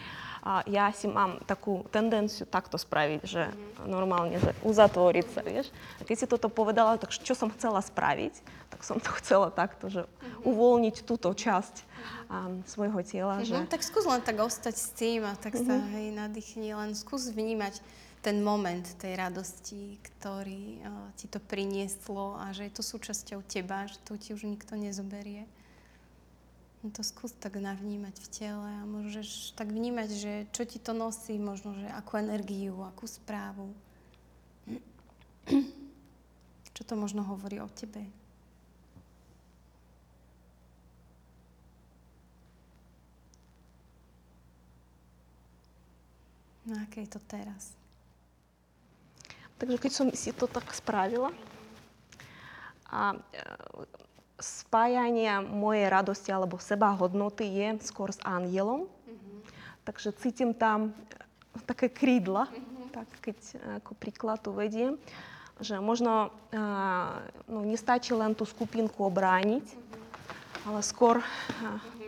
a 0.48 0.62
ja 0.64 0.88
si 0.94 1.10
mám 1.10 1.42
takú 1.44 1.84
tendenciu 1.90 2.46
takto 2.46 2.78
spraviť, 2.78 3.20
že 3.26 3.52
normálne, 3.84 4.38
že 4.38 4.54
uzatvoriť 4.62 5.26
sa, 5.34 5.40
vieš. 5.42 5.68
A 5.98 6.06
keď 6.06 6.16
si 6.16 6.26
toto 6.30 6.48
povedala, 6.48 6.96
tak 6.96 7.10
čo 7.10 7.34
som 7.34 7.50
chcela 7.52 7.82
spraviť, 7.82 8.40
tak 8.70 8.80
som 8.80 8.96
to 9.02 9.10
chcela 9.20 9.50
takto, 9.52 9.90
že 9.90 10.06
mm-hmm. 10.06 10.48
uvoľniť 10.48 10.96
túto 11.04 11.34
časť 11.34 11.84
um, 12.30 12.62
svojho 12.64 13.02
tela. 13.04 13.42
Mm-hmm. 13.42 13.68
Že... 13.68 13.72
Tak 13.72 13.82
skús 13.84 14.06
len 14.06 14.22
tak 14.24 14.38
ostať 14.38 14.74
s 14.78 14.88
tým 14.94 15.26
a 15.26 15.34
tak 15.34 15.58
sa 15.58 15.74
hej, 15.98 16.14
nadýchni, 16.14 16.72
len 16.72 16.94
skús 16.94 17.28
vnímať 17.28 17.82
ten 18.22 18.42
moment 18.42 18.82
tej 18.98 19.14
radosti, 19.14 19.98
ktorý 20.02 20.82
uh, 20.82 21.10
ti 21.14 21.30
to 21.30 21.38
prinieslo 21.38 22.38
a 22.38 22.50
že 22.50 22.66
je 22.66 22.72
to 22.74 22.82
súčasťou 22.82 23.40
teba, 23.46 23.86
že 23.86 23.98
to 24.02 24.18
ti 24.18 24.34
už 24.34 24.44
nikto 24.44 24.74
nezoberie. 24.74 25.46
No 26.82 26.94
to 26.94 27.02
skús 27.02 27.34
tak 27.34 27.58
navnímať 27.58 28.14
v 28.22 28.28
tele 28.30 28.70
a 28.78 28.86
môžeš 28.86 29.58
tak 29.58 29.74
vnímať, 29.74 30.08
že 30.14 30.32
čo 30.54 30.62
ti 30.62 30.78
to 30.78 30.94
nosí, 30.94 31.34
možno, 31.34 31.74
že 31.74 31.90
akú 31.90 32.22
energiu, 32.22 32.86
akú 32.86 33.10
správu. 33.10 33.74
Čo 36.78 36.82
to 36.86 36.94
možno 36.94 37.26
hovorí 37.26 37.58
o 37.58 37.66
tebe. 37.66 38.06
No 46.68 46.78
aké 46.78 47.02
je 47.02 47.10
to 47.10 47.20
teraz? 47.26 47.74
Takže 49.58 49.76
keď 49.82 49.92
som 49.92 50.06
si 50.14 50.30
to 50.30 50.46
tak 50.46 50.70
spravila 50.70 51.34
a 52.88 53.12
e, 53.12 53.18
spájanie 54.38 55.42
mojej 55.42 55.90
radosti 55.90 56.30
alebo 56.30 56.62
seba 56.62 56.94
hodnoty 56.94 57.44
je 57.44 57.68
skôr 57.84 58.14
s 58.14 58.22
anielom. 58.22 58.86
Mm-hmm. 58.86 59.38
Takže 59.82 60.14
cítim 60.22 60.54
tam 60.54 60.94
e, 60.94 61.58
také 61.66 61.90
krídla, 61.90 62.46
mm-hmm. 62.46 62.86
tak 62.94 63.08
keď 63.18 63.38
e, 63.38 63.56
ako 63.82 63.92
príklad 63.98 64.40
uvediem, 64.46 64.94
že 65.58 65.82
možno 65.82 66.30
no, 67.50 67.66
nestačí 67.66 68.14
len 68.14 68.30
tú 68.30 68.46
skupinku 68.46 69.02
obrániť, 69.02 69.66
mm-hmm. 69.66 70.70
ale 70.70 70.80
skôr 70.86 71.18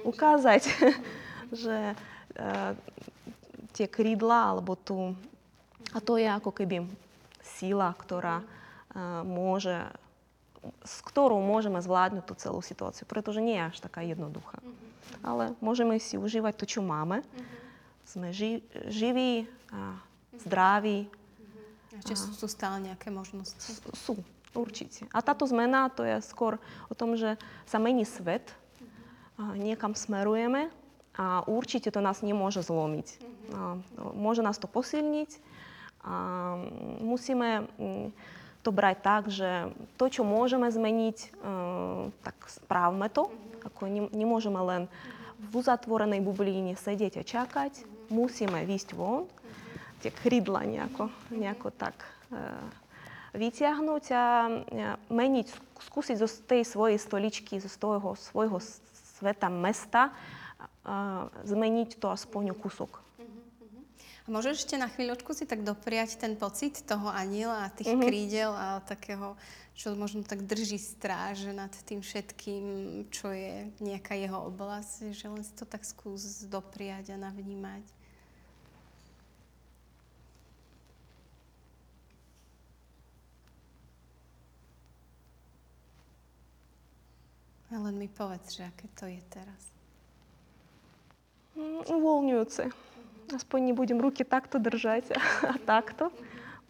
ukázať, 0.07 0.71
že 1.67 1.99
tie 3.75 3.87
krídla 3.91 4.55
alebo 4.55 4.79
tu, 4.79 5.19
a 5.91 5.99
to 5.99 6.15
je 6.15 6.31
ako 6.31 6.55
keby 6.55 6.87
síla, 7.61 7.92
ktorá 7.92 8.40
môže, 9.23 9.87
s 10.83 11.05
ktorou 11.07 11.38
môžeme 11.44 11.79
zvládnuť 11.79 12.25
tú 12.27 12.35
celú 12.35 12.61
situáciu, 12.64 13.05
pretože 13.07 13.38
nie 13.44 13.55
je 13.61 13.68
až 13.70 13.79
taká 13.85 14.03
jednoduchá. 14.03 14.59
Mm-hmm. 14.59 14.88
Ale 15.23 15.44
môžeme 15.62 16.01
si 16.03 16.18
užívať 16.18 16.59
to, 16.59 16.64
čo 16.66 16.81
máme. 16.83 17.23
Mm-hmm. 17.23 17.59
Sme 18.03 18.29
ži- 18.35 18.64
živí 18.90 19.46
a 19.70 19.94
zdraví. 20.42 21.07
Mm-hmm. 21.07 22.03
Či 22.03 22.14
sú, 22.18 22.35
sú 22.35 22.51
stále 22.51 22.83
nejaké 22.83 23.14
možnosti? 23.14 23.62
Sú, 23.94 24.18
určite. 24.51 25.07
A 25.14 25.23
táto 25.23 25.46
zmena 25.46 25.87
to 25.94 26.03
je 26.03 26.18
skôr 26.27 26.59
o 26.90 26.94
tom, 26.99 27.14
že 27.14 27.38
sa 27.70 27.79
mení 27.79 28.03
svet, 28.03 28.51
mm-hmm. 28.51 29.38
a 29.38 29.42
niekam 29.55 29.94
smerujeme 29.94 30.66
a 31.14 31.46
určite 31.46 31.94
to 31.94 32.03
nás 32.03 32.27
nemôže 32.27 32.66
zlomiť. 32.66 33.07
Mm-hmm. 33.07 33.55
A 33.55 33.79
môže 34.18 34.42
nás 34.42 34.59
to 34.59 34.66
posilniť, 34.66 35.31
a 36.05 36.15
musíme 37.01 37.69
mm, 37.77 38.09
to 38.65 38.71
brať 38.73 38.97
tak, 39.01 39.23
že 39.29 39.73
to, 40.01 40.09
čo 40.09 40.23
môžeme 40.25 40.69
zmeniť, 40.69 41.17
e, 41.21 41.29
tak 42.25 42.37
správme 42.49 43.09
to. 43.13 43.29
Ako 43.65 43.89
nemôžeme 44.13 44.61
len 44.61 44.83
v 45.41 45.53
uzatvorenej 45.61 46.25
bublíne 46.25 46.77
sedieť 46.77 47.21
a 47.21 47.25
čakať. 47.25 47.73
Musíme 48.13 48.65
výjsť 48.65 48.97
von, 48.97 49.29
tie 50.01 50.13
krydla 50.13 50.65
nejako, 50.65 51.13
nejako 51.33 51.69
tak 51.73 51.97
e, 52.33 52.41
vyťahnuť 53.37 54.05
a 54.11 54.25
meniť, 55.09 55.47
skúsiť 55.87 56.17
zo 56.19 56.29
tej 56.29 56.67
svojej 56.67 56.99
stoličky, 56.99 57.63
zo 57.63 57.71
toho 57.71 58.19
svojho 58.19 58.59
sveta 59.21 59.47
mesta, 59.53 60.11
zmeniť 61.45 62.01
to 62.01 62.11
aspoň 62.11 62.53
o 62.53 62.57
kúsok. 62.57 63.10
Môžeš 64.31 64.62
ešte 64.62 64.79
na 64.79 64.87
chvíľočku 64.87 65.35
si 65.35 65.43
tak 65.43 65.66
dopriať 65.66 66.23
ten 66.23 66.38
pocit 66.38 66.87
toho 66.87 67.11
aniela 67.11 67.66
a 67.66 67.75
tých 67.75 67.90
mm-hmm. 67.90 68.07
krídel 68.07 68.55
a 68.55 68.79
takého, 68.79 69.35
čo 69.75 69.99
možno 69.99 70.23
tak 70.23 70.47
drží 70.47 70.79
stráž 70.79 71.51
nad 71.51 71.75
tým 71.83 71.99
všetkým, 71.99 72.64
čo 73.11 73.35
je 73.35 73.66
nejaká 73.83 74.14
jeho 74.14 74.47
oblasť, 74.47 75.11
že 75.11 75.27
len 75.27 75.43
si 75.43 75.51
to 75.59 75.66
tak 75.66 75.83
skús 75.83 76.47
dopriať 76.47 77.11
a 77.11 77.19
navnímať. 77.19 77.83
A 87.75 87.83
len 87.83 87.99
mi 87.99 88.07
povedz, 88.07 88.55
že 88.55 88.62
aké 88.62 88.87
to 88.95 89.11
je 89.11 89.19
teraz. 89.27 89.62
Mm, 91.59 91.83
uvoľňujúce 91.99 92.89
aspoň 93.35 93.73
nebudem 93.73 93.99
ruky 94.01 94.27
takto 94.27 94.59
držať 94.59 95.14
a 95.47 95.55
takto 95.62 96.11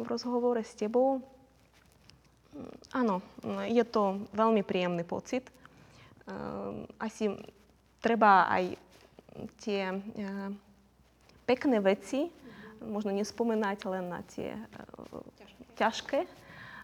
v 0.00 0.04
rozhovore 0.08 0.60
s 0.60 0.72
tebou. 0.76 1.20
Áno, 2.90 3.22
je 3.68 3.84
to 3.86 4.26
veľmi 4.34 4.66
príjemný 4.66 5.06
pocit. 5.06 5.46
Ehm, 6.26 6.86
asi 6.98 7.30
treba 8.02 8.48
aj 8.50 8.74
tie 9.62 9.92
e, 9.92 9.96
pekné 11.46 11.78
veci, 11.78 12.28
možno 12.80 13.12
nespomenať 13.12 13.78
len 13.86 14.04
na 14.10 14.20
tie 14.26 14.56
e, 14.56 14.62
ťažké, 15.78 16.26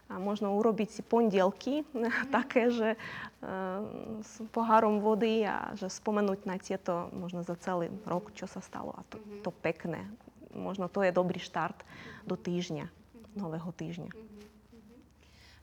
a 0.07 0.15
možno 0.23 0.55
urobiť 0.55 0.89
si 0.89 1.01
pondelky 1.03 1.83
také, 2.35 2.71
že 2.71 2.89
uh, 2.95 3.83
s 4.23 4.39
pohárom 4.55 5.03
vody 5.03 5.43
a 5.43 5.75
že 5.75 5.91
spomenúť 5.91 6.39
na 6.47 6.55
tieto 6.55 7.11
možno 7.11 7.43
za 7.43 7.59
celý 7.59 7.91
rok, 8.07 8.31
čo 8.31 8.47
sa 8.47 8.63
stalo 8.63 8.95
a 8.95 9.03
to, 9.11 9.19
to 9.43 9.51
pekné. 9.51 10.07
Možno 10.55 10.87
to 10.87 11.03
je 11.03 11.11
dobrý 11.11 11.37
štart 11.43 11.83
do 12.23 12.39
týždňa, 12.39 12.87
nového 13.35 13.69
týždňa. 13.75 14.11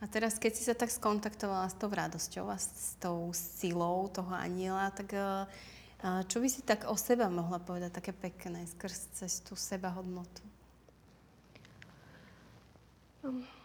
A 0.02 0.04
teraz, 0.04 0.36
keď 0.36 0.52
si 0.52 0.62
sa 0.68 0.76
tak 0.76 0.92
skontaktovala 0.92 1.72
s 1.72 1.80
tou 1.80 1.88
radosťou 1.88 2.44
a 2.52 2.60
s 2.60 3.00
tou 3.00 3.32
silou 3.32 4.12
toho 4.12 4.36
aniela, 4.36 4.92
tak 4.92 5.16
uh, 5.16 5.48
čo 6.28 6.44
by 6.44 6.48
si 6.52 6.60
tak 6.60 6.84
o 6.84 6.92
seba 7.00 7.32
mohla 7.32 7.56
povedať 7.56 7.96
také 7.96 8.12
pekné 8.12 8.68
skrz 8.76 9.16
cez 9.16 9.40
tú 9.40 9.56
sebahodnotu? 9.56 10.44
Um 13.24 13.63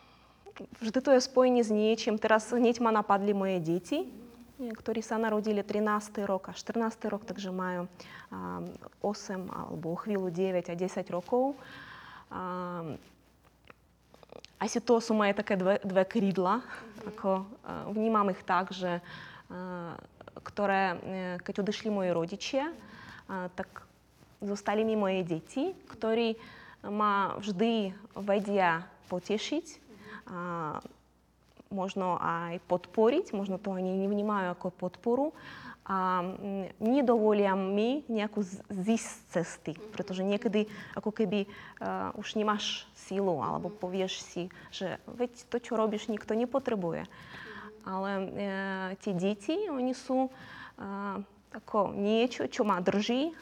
vždy 0.83 0.99
to 0.99 1.09
je 1.15 1.21
spojenie 1.23 1.63
s 1.63 1.71
niečím. 1.71 2.19
Teraz 2.19 2.51
hneď 2.51 2.83
ma 2.83 2.91
napadli 2.91 3.31
moje 3.31 3.57
deti, 3.59 3.99
ktorí 4.59 4.99
sa 4.99 5.15
narodili 5.15 5.63
13. 5.63 6.27
rok 6.27 6.51
a 6.51 6.53
14. 6.53 6.83
rok, 7.07 7.23
takže 7.23 7.51
majú 7.51 7.87
8 8.99 9.47
alebo 9.47 9.95
chvíľu 9.95 10.27
9 10.27 10.67
a 10.67 10.75
10 10.75 11.15
rokov. 11.15 11.55
Asi 14.59 14.83
to 14.83 14.99
sú 14.99 15.15
moje 15.15 15.31
také 15.31 15.55
dve, 15.55 15.79
dve 15.79 16.03
krídla. 16.03 16.59
Ako, 17.15 17.47
vnímam 17.95 18.27
ich 18.27 18.43
tak, 18.43 18.75
že 18.75 18.99
ktoré, 20.43 20.83
e, 20.93 20.95
keď 21.41 21.65
odišli 21.65 21.89
moji 21.91 22.11
rodičia, 22.15 22.71
tak 23.29 23.67
zostali 24.41 24.81
mi 24.87 24.95
moje 24.97 25.21
deti, 25.21 25.75
ktorí 25.93 26.33
ma 26.87 27.35
vždy 27.37 27.91
vedia 28.15 28.87
potešiť, 29.11 29.88
a 30.29 30.39
možno 31.69 32.17
aj 32.17 32.61
podporiť, 32.65 33.33
možno 33.33 33.61
to 33.61 33.73
ani 33.73 33.93
nevnímajú 34.05 34.57
ako 34.57 34.67
podporu. 34.73 35.27
A 35.89 36.21
nedovolia 36.77 37.57
mi 37.57 38.05
nejakú 38.05 38.45
zísť 38.69 39.13
cesty, 39.33 39.73
pretože 39.89 40.21
niekedy 40.21 40.69
ako 40.93 41.09
keby 41.09 41.49
uh, 41.49 42.13
už 42.13 42.37
nemáš 42.37 42.85
sílu 42.93 43.41
alebo 43.41 43.73
povieš 43.73 44.21
si, 44.21 44.43
že 44.69 45.01
veď 45.09 45.49
to, 45.49 45.57
čo 45.57 45.73
robíš, 45.73 46.13
nikto 46.13 46.37
nepotrebuje. 46.37 47.09
Ale 47.89 48.09
uh, 48.21 48.29
tie 49.01 49.17
deti, 49.17 49.65
oni 49.65 49.97
sú 49.97 50.29
uh, 50.29 51.17
ako 51.57 51.97
niečo, 51.97 52.45
čo 52.45 52.61
ma 52.61 52.77
drží 52.85 53.33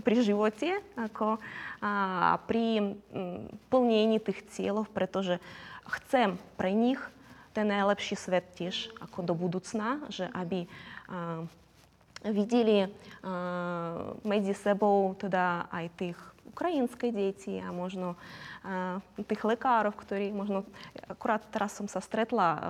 pri 0.00 0.24
živote, 0.24 0.80
ako 0.96 1.36
a 1.80 2.36
pri 2.44 2.80
um, 2.80 3.48
plnení 3.72 4.20
tých 4.20 4.44
cieľov, 4.52 4.92
pretože 4.92 5.40
uh, 5.40 5.69
chcem 5.86 6.36
pre 6.58 6.72
nich 6.74 7.00
ten 7.50 7.66
najlepší 7.66 8.14
svet 8.14 8.46
tiež 8.54 8.94
ako 9.02 9.26
do 9.26 9.34
budúcna, 9.34 9.98
že 10.06 10.30
aby 10.30 10.66
uh, 11.10 11.42
videli 12.22 12.86
uh, 12.86 12.90
medzi 14.22 14.54
sebou 14.54 15.16
teda 15.18 15.66
aj 15.72 15.86
tých 15.98 16.18
ukrajinské 16.50 17.14
deti 17.14 17.58
a 17.62 17.70
možno 17.70 18.14
uh, 18.14 18.98
tých 19.18 19.42
lekárov, 19.42 19.94
ktorí 19.94 20.34
možno, 20.34 20.66
akurát 21.06 21.42
teraz 21.50 21.74
som 21.74 21.86
sa 21.90 21.98
stretla, 21.98 22.48
uh, 22.54 22.60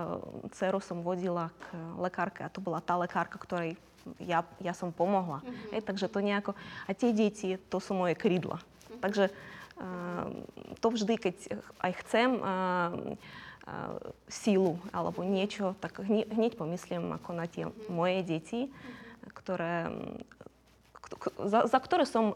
dceru 0.53 0.81
som 0.81 1.05
vodila 1.05 1.53
k 1.61 1.65
lekárke 2.01 2.41
a 2.41 2.53
to 2.53 2.61
bola 2.61 2.81
tá 2.81 2.97
lekárka, 2.97 3.37
ktorej 3.37 3.77
ja, 4.17 4.41
ja 4.57 4.73
som 4.73 4.89
pomohla. 4.89 5.45
Mm-hmm. 5.45 5.69
Hej, 5.77 5.81
takže 5.85 6.07
to 6.09 6.19
nejako, 6.25 6.51
a 6.89 6.91
tie 6.97 7.13
deti, 7.13 7.57
to 7.69 7.77
sú 7.77 7.93
moje 7.93 8.17
krídla. 8.17 8.57
Mm-hmm. 8.57 9.01
Takže 9.01 9.23
to 10.77 10.87
vždy, 10.93 11.15
keď 11.17 11.35
aj 11.81 11.91
chcem 12.05 12.29
sílu 14.29 14.77
alebo 14.93 15.21
niečo, 15.25 15.77
tak 15.81 16.01
hneď 16.05 16.57
pomyslím 16.57 17.13
ako 17.17 17.29
na 17.33 17.45
tie 17.45 17.69
moje 17.89 18.25
deti, 18.25 18.61
ktoré, 19.37 19.89
za, 21.41 21.69
za 21.69 21.79
ktoré 21.81 22.05
som 22.09 22.33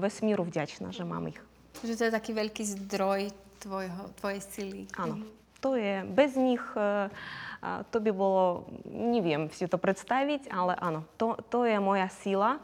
vesmíru 0.00 0.44
vďačná, 0.44 0.92
že 0.92 1.04
mám 1.04 1.28
ich. 1.28 1.40
Že 1.84 1.94
to 2.00 2.04
je 2.08 2.12
taký 2.12 2.32
veľký 2.32 2.64
zdroj 2.64 3.32
tvojho, 3.60 4.02
tvojej 4.20 4.40
sily. 4.44 4.82
Áno. 4.96 5.20
To 5.64 5.76
je, 5.80 6.04
bez 6.04 6.36
nich 6.36 6.60
to 7.88 7.96
by 7.96 8.12
bolo, 8.12 8.68
neviem 8.84 9.48
si 9.48 9.64
to 9.64 9.80
predstaviť, 9.80 10.52
ale 10.52 10.76
áno, 10.76 11.08
to, 11.16 11.40
to 11.48 11.64
je 11.64 11.80
moja 11.80 12.12
sila. 12.12 12.60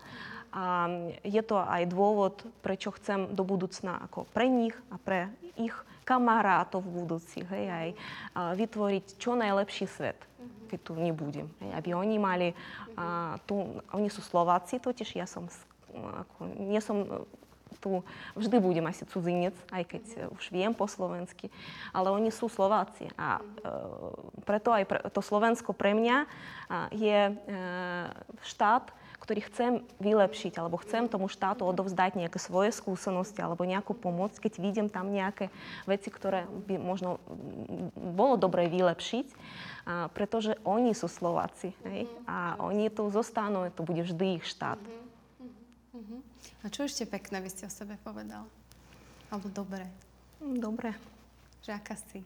A 0.50 0.90
je 1.22 1.42
to 1.46 1.62
aj 1.62 1.86
dôvod, 1.86 2.42
prečo 2.62 2.90
chcem 2.98 3.30
do 3.34 3.46
budúcna 3.46 4.02
ako 4.02 4.26
pre 4.34 4.50
nich 4.50 4.74
a 4.90 4.98
pre 4.98 5.30
ich 5.54 5.74
kamarátov 6.02 6.82
budúcich, 6.82 7.46
hej, 7.46 7.66
aj 7.70 7.88
vytvoriť 8.58 9.04
čo 9.14 9.38
najlepší 9.38 9.86
svet, 9.86 10.18
keď 10.66 10.78
tu 10.82 10.92
nebudem. 10.98 11.46
Hej, 11.62 11.70
aby 11.78 11.88
oni 11.94 12.16
mali, 12.18 12.48
a, 12.98 13.38
tu, 13.46 13.78
oni 13.94 14.10
sú 14.10 14.18
Slováci 14.18 14.82
totiž, 14.82 15.14
ja 15.14 15.26
som, 15.30 15.46
ako, 15.94 16.50
nie 16.58 16.82
som 16.82 17.26
tu 17.80 18.04
vždy 18.36 18.56
budem 18.60 18.84
asi 18.90 19.08
cudzinec, 19.08 19.56
aj 19.72 19.82
keď 19.88 20.04
už 20.36 20.44
viem 20.52 20.76
po 20.76 20.84
slovensky, 20.84 21.48
ale 21.96 22.12
oni 22.12 22.28
sú 22.28 22.52
Slováci. 22.52 23.08
A 23.16 23.40
e, 23.40 23.42
preto 24.44 24.74
aj 24.74 24.84
pre, 24.84 24.98
to 25.08 25.24
Slovensko 25.24 25.72
pre 25.72 25.96
mňa 25.96 26.28
je 26.92 27.18
e, 27.30 27.34
štát, 28.44 28.92
ktorý 29.20 29.40
chcem 29.46 29.72
vylepšiť, 30.00 30.56
alebo 30.56 30.80
chcem 30.80 31.06
tomu 31.06 31.28
štátu 31.28 31.68
odovzdať 31.68 32.16
nejaké 32.16 32.40
svoje 32.40 32.72
skúsenosti 32.72 33.44
alebo 33.44 33.68
nejakú 33.68 33.92
pomoc, 33.92 34.32
keď 34.40 34.58
vidím 34.58 34.88
tam 34.88 35.12
nejaké 35.12 35.52
veci, 35.84 36.08
ktoré 36.08 36.48
by 36.66 36.80
možno 36.80 37.20
bolo 37.94 38.40
dobre 38.40 38.66
vylepšiť, 38.72 39.26
a, 39.84 40.08
pretože 40.10 40.56
oni 40.64 40.96
sú 40.96 41.06
Slováci 41.06 41.76
hej? 41.84 42.08
a 42.24 42.56
oni 42.58 42.88
tu 42.88 43.06
zostanú, 43.12 43.68
to 43.70 43.84
bude 43.84 44.02
vždy 44.02 44.40
ich 44.40 44.48
štát. 44.48 44.80
A 46.60 46.68
čo 46.68 46.84
ešte 46.84 47.08
pekné 47.08 47.40
by 47.40 47.48
ste 47.48 47.64
o 47.68 47.72
sebe 47.72 47.96
povedal? 48.04 48.44
Alebo 49.32 49.48
dobre? 49.48 49.88
Dobre. 50.40 50.92
Že 51.64 51.70
aká 51.76 51.96
si? 51.96 52.20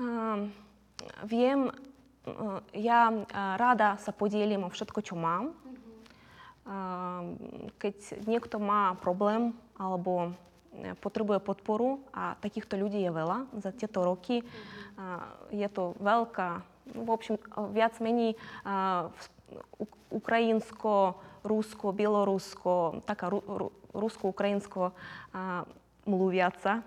Um, 0.00 0.52
viem 1.24 1.72
rada 3.56 3.96
sa 3.96 4.12
podielim 4.12 4.68
všetko, 4.68 5.00
čo 5.00 5.14
mám. 5.16 5.56
Keď 7.80 8.26
niekto 8.28 8.60
má 8.60 8.94
problém 9.00 9.56
alebo 9.80 10.36
potrebuje 11.02 11.42
podporu, 11.42 11.98
a 12.14 12.38
takýchto 12.38 12.78
ľudí 12.78 13.02
je 13.02 13.10
veľa 13.10 13.50
za 13.58 13.74
tieto 13.74 14.06
roky, 14.06 14.46
je 15.50 15.68
to 15.72 15.98
veľká, 15.98 16.62
v 16.94 17.10
общем, 17.10 17.36
viac 17.74 17.98
menej 17.98 18.38
ukrajinsko, 20.14 21.18
rusko, 21.42 21.86
bielorusko, 21.90 23.02
taká 23.08 23.32
rusko-ukrajinsko 23.90 24.94
mluviaca, 26.06 26.86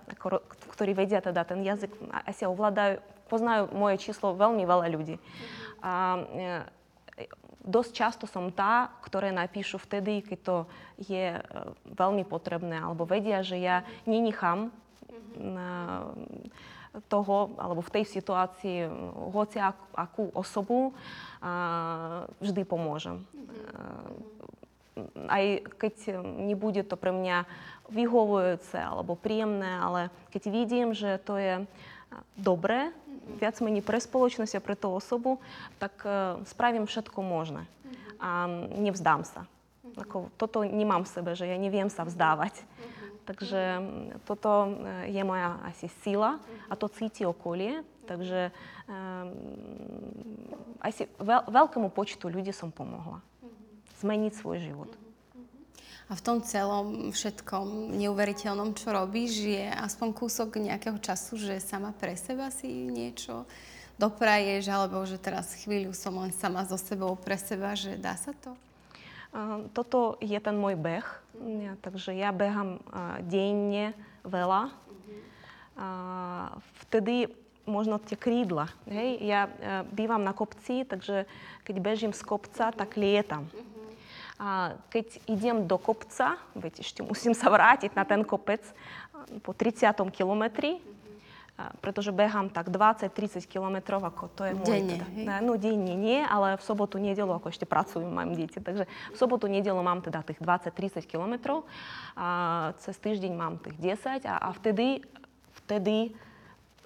ktorí 0.74 0.92
vedia 0.96 1.20
teda 1.20 1.44
ten 1.44 1.64
jazyk, 1.64 1.92
asi 2.24 2.48
ovládajú, 2.48 3.04
poznajú 3.28 3.72
moje 3.76 4.02
číslo 4.02 4.36
veľmi 4.36 4.64
veľa 4.64 4.88
ľudí. 4.92 5.16
A, 5.84 6.20
e, 7.18 7.28
dosť 7.64 7.92
často 7.96 8.26
som 8.28 8.52
tá, 8.52 8.92
ktoré 9.08 9.32
napíšu 9.32 9.80
vtedy, 9.80 10.24
keď 10.24 10.40
to 10.44 10.58
je 11.00 11.40
e, 11.40 11.42
veľmi 11.96 12.28
potrebné, 12.28 12.84
alebo 12.84 13.08
vedia, 13.08 13.44
že 13.44 13.60
ja 13.60 13.88
nenechám 14.04 14.72
toho, 17.10 17.58
alebo 17.58 17.82
v 17.82 17.94
tej 18.00 18.06
situácii 18.06 18.86
hoci 19.34 19.58
ak, 19.58 19.78
akú 19.98 20.30
osobu, 20.38 20.94
a, 21.42 22.30
vždy 22.38 22.62
pomôžem. 22.68 23.26
Aj 25.26 25.44
keď 25.82 26.22
nebude 26.22 26.86
to 26.86 26.94
pre 26.94 27.10
mňa 27.10 27.50
vyhovujúce 27.90 28.78
alebo 28.78 29.18
príjemné, 29.18 29.82
ale 29.82 30.02
keď 30.30 30.44
vidím, 30.54 30.88
že 30.94 31.18
to 31.26 31.42
je 31.42 31.54
dobré, 32.38 32.94
viac 32.94 32.94
menej 32.94 33.03
sa 41.92 42.04
vzdávať. 42.08 42.64
Takže 43.24 43.80
toto 44.28 44.76
je 45.08 45.24
moja 45.24 45.56
asi 45.64 45.88
sila 46.04 46.44
a 46.68 46.74
to 46.76 46.92
cíti 46.92 47.24
okolie. 47.24 47.84
Takže 48.04 48.52
um, 48.52 49.32
asi 50.84 51.08
veľ, 51.24 51.48
veľkému 51.48 51.88
počtu 51.88 52.28
ľudí 52.28 52.52
som 52.52 52.68
pomohla 52.68 53.24
zmeniť 54.04 54.34
svoj 54.36 54.60
život. 54.60 54.92
A 56.14 56.18
v 56.22 56.22
tom 56.22 56.46
celom 56.46 57.10
všetkom 57.10 57.98
neuveriteľnom, 57.98 58.78
čo 58.78 58.94
robíš, 58.94 59.50
je 59.50 59.66
aspoň 59.66 60.14
kúsok 60.14 60.62
nejakého 60.62 61.02
času, 61.02 61.42
že 61.42 61.58
sama 61.58 61.90
pre 61.90 62.14
seba 62.14 62.54
si 62.54 62.70
niečo 62.70 63.50
dopraješ, 63.98 64.70
alebo 64.70 65.02
že 65.10 65.18
teraz 65.18 65.58
chvíľu 65.66 65.90
som 65.98 66.14
len 66.22 66.30
sama 66.30 66.70
so 66.70 66.78
sebou 66.78 67.18
pre 67.18 67.34
seba, 67.42 67.74
že 67.74 67.98
dá 67.98 68.14
sa 68.14 68.30
to? 68.46 68.54
Toto 69.74 70.22
je 70.22 70.38
ten 70.38 70.54
môj 70.54 70.78
beh, 70.78 71.08
ja, 71.66 71.74
takže 71.82 72.14
ja 72.14 72.30
behám 72.30 72.78
denne 73.26 73.98
veľa. 74.22 74.70
Vtedy 76.86 77.26
možno 77.66 77.98
tie 77.98 78.14
krídla. 78.14 78.70
Hej? 78.86 79.18
Ja 79.26 79.50
bývam 79.90 80.22
na 80.22 80.38
kopci, 80.38 80.86
takže 80.86 81.26
keď 81.66 81.76
bežím 81.82 82.14
z 82.14 82.22
kopca, 82.22 82.70
tak 82.70 83.02
lietam. 83.02 83.50
Keď 84.90 85.30
idem 85.30 85.70
do 85.70 85.78
kopca, 85.78 86.42
veď 86.58 86.82
ešte 86.82 87.06
musím 87.06 87.38
sa 87.38 87.54
vrátiť 87.54 87.94
na 87.94 88.04
ten 88.04 88.26
kopec 88.26 88.66
po 89.46 89.54
30. 89.54 89.94
kilometri, 90.10 90.82
pretože 91.86 92.10
behám 92.10 92.50
tak 92.50 92.74
20-30 92.74 93.46
kilometrov, 93.46 94.02
ako 94.02 94.26
to 94.34 94.42
je 94.50 94.54
môj. 94.58 94.74
Denne, 94.74 94.98
teda. 94.98 95.38
No 95.46 95.54
denne 95.54 95.94
nie, 95.94 96.18
ale 96.26 96.58
v 96.58 96.64
sobotu, 96.66 96.98
nedelu, 96.98 97.30
ako 97.30 97.54
ešte 97.54 97.70
pracujem, 97.70 98.10
mám 98.10 98.34
deti. 98.34 98.58
Takže 98.58 98.90
v 98.90 99.18
sobotu, 99.18 99.46
nedelu 99.46 99.78
mám 99.86 100.02
teda 100.02 100.26
tých 100.26 100.42
20-30 100.42 101.06
kilometrov, 101.06 101.62
a 102.18 102.28
cez 102.82 102.98
týždeň 102.98 103.34
mám 103.38 103.62
tých 103.62 103.78
10 103.78 104.26
a, 104.26 104.36
a 104.42 104.50
vtedy, 104.58 105.06
vtedy 105.62 106.18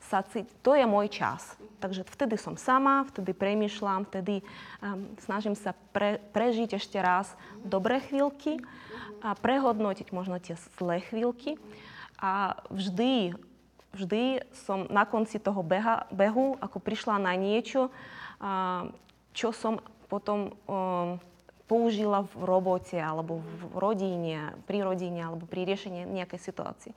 sa 0.08 0.24
cít, 0.24 0.48
to 0.64 0.74
je 0.74 0.88
môj 0.88 1.12
čas. 1.12 1.60
Takže 1.78 2.08
vtedy 2.08 2.40
som 2.40 2.58
sama, 2.58 3.06
vtedy 3.12 3.36
premyšľam, 3.36 4.08
vtedy 4.10 4.42
um, 4.42 5.12
snažím 5.22 5.54
sa 5.54 5.76
pre, 5.94 6.18
prežiť 6.34 6.80
ešte 6.80 6.98
raz 6.98 7.36
dobré 7.62 8.02
chvíľky 8.02 8.64
a 9.22 9.38
prehodnotiť 9.38 10.10
možno 10.16 10.42
tie 10.42 10.56
zlé 10.80 11.04
chvíľky. 11.06 11.60
A 12.18 12.58
vždy 12.74 13.38
vždy 13.98 14.46
som 14.54 14.86
na 14.94 15.10
konci 15.10 15.42
toho 15.42 15.66
beha, 15.66 16.06
behu 16.14 16.54
ako 16.62 16.78
prišla 16.78 17.18
na 17.18 17.34
niečo, 17.34 17.90
a, 18.38 18.86
čo 19.34 19.50
som 19.50 19.82
potom 20.06 20.54
um, 20.70 21.18
použila 21.68 22.24
v 22.24 22.34
robote 22.48 22.96
alebo 22.96 23.44
v 23.44 23.62
rodine, 23.76 24.56
pri 24.70 24.86
rodine 24.86 25.20
alebo 25.20 25.50
pri 25.50 25.68
riešení 25.68 26.08
nejakej 26.08 26.40
situácii. 26.40 26.94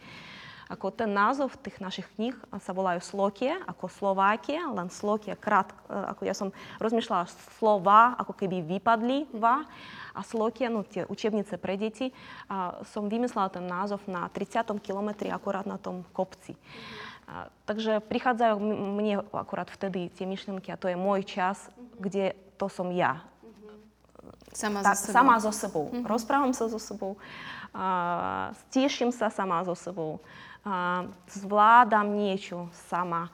Ako 0.70 0.94
ten 0.94 1.10
názov 1.10 1.58
tých 1.58 1.82
našich 1.82 2.06
kníh 2.14 2.38
sa 2.62 2.70
volajú 2.70 3.02
Slokie, 3.02 3.58
ako 3.66 3.90
Slovákia, 3.90 4.70
len 4.70 4.86
Slokie 4.86 5.34
krát, 5.34 5.74
ako 5.90 6.22
ja 6.22 6.30
som 6.30 6.54
rozmýšľala 6.78 7.26
slova, 7.58 8.14
ako 8.14 8.38
keby 8.38 8.78
vypadli, 8.78 9.26
va, 9.34 9.66
a 10.14 10.22
Slokia, 10.22 10.70
no 10.70 10.86
tie 10.86 11.02
učebnice 11.10 11.58
pre 11.58 11.74
deti, 11.74 12.14
a 12.46 12.86
som 12.86 13.10
vymyslela 13.10 13.50
ten 13.50 13.66
názov 13.66 14.06
na 14.06 14.30
30. 14.30 14.78
kilometri 14.78 15.26
akorát 15.34 15.66
na 15.66 15.74
tom 15.74 16.06
kopci. 16.14 16.54
A, 17.26 17.50
takže 17.66 17.98
prichádzajú 18.06 18.54
mne 18.94 19.26
akorát 19.34 19.66
vtedy 19.74 20.06
tie 20.14 20.22
myšlienky 20.22 20.70
a 20.70 20.78
to 20.78 20.86
je 20.86 20.94
môj 20.94 21.26
čas, 21.26 21.66
kde 21.98 22.38
to 22.54 22.70
som 22.70 22.94
ja. 22.94 23.26
Sama 24.54 24.86
tak, 24.86 24.98
so 24.98 25.10
sebou. 25.10 25.14
Sama 25.14 25.34
so 25.42 25.50
sebou. 25.50 25.84
Mm-hmm. 25.90 26.06
Rozprávam 26.06 26.54
sa 26.54 26.70
so 26.70 26.78
sebou, 26.78 27.18
a, 27.74 28.54
teším 28.70 29.10
sa 29.10 29.34
sama 29.34 29.66
so 29.66 29.74
sebou 29.74 30.22
zvládam 31.28 32.16
niečo 32.20 32.68
sama 32.90 33.32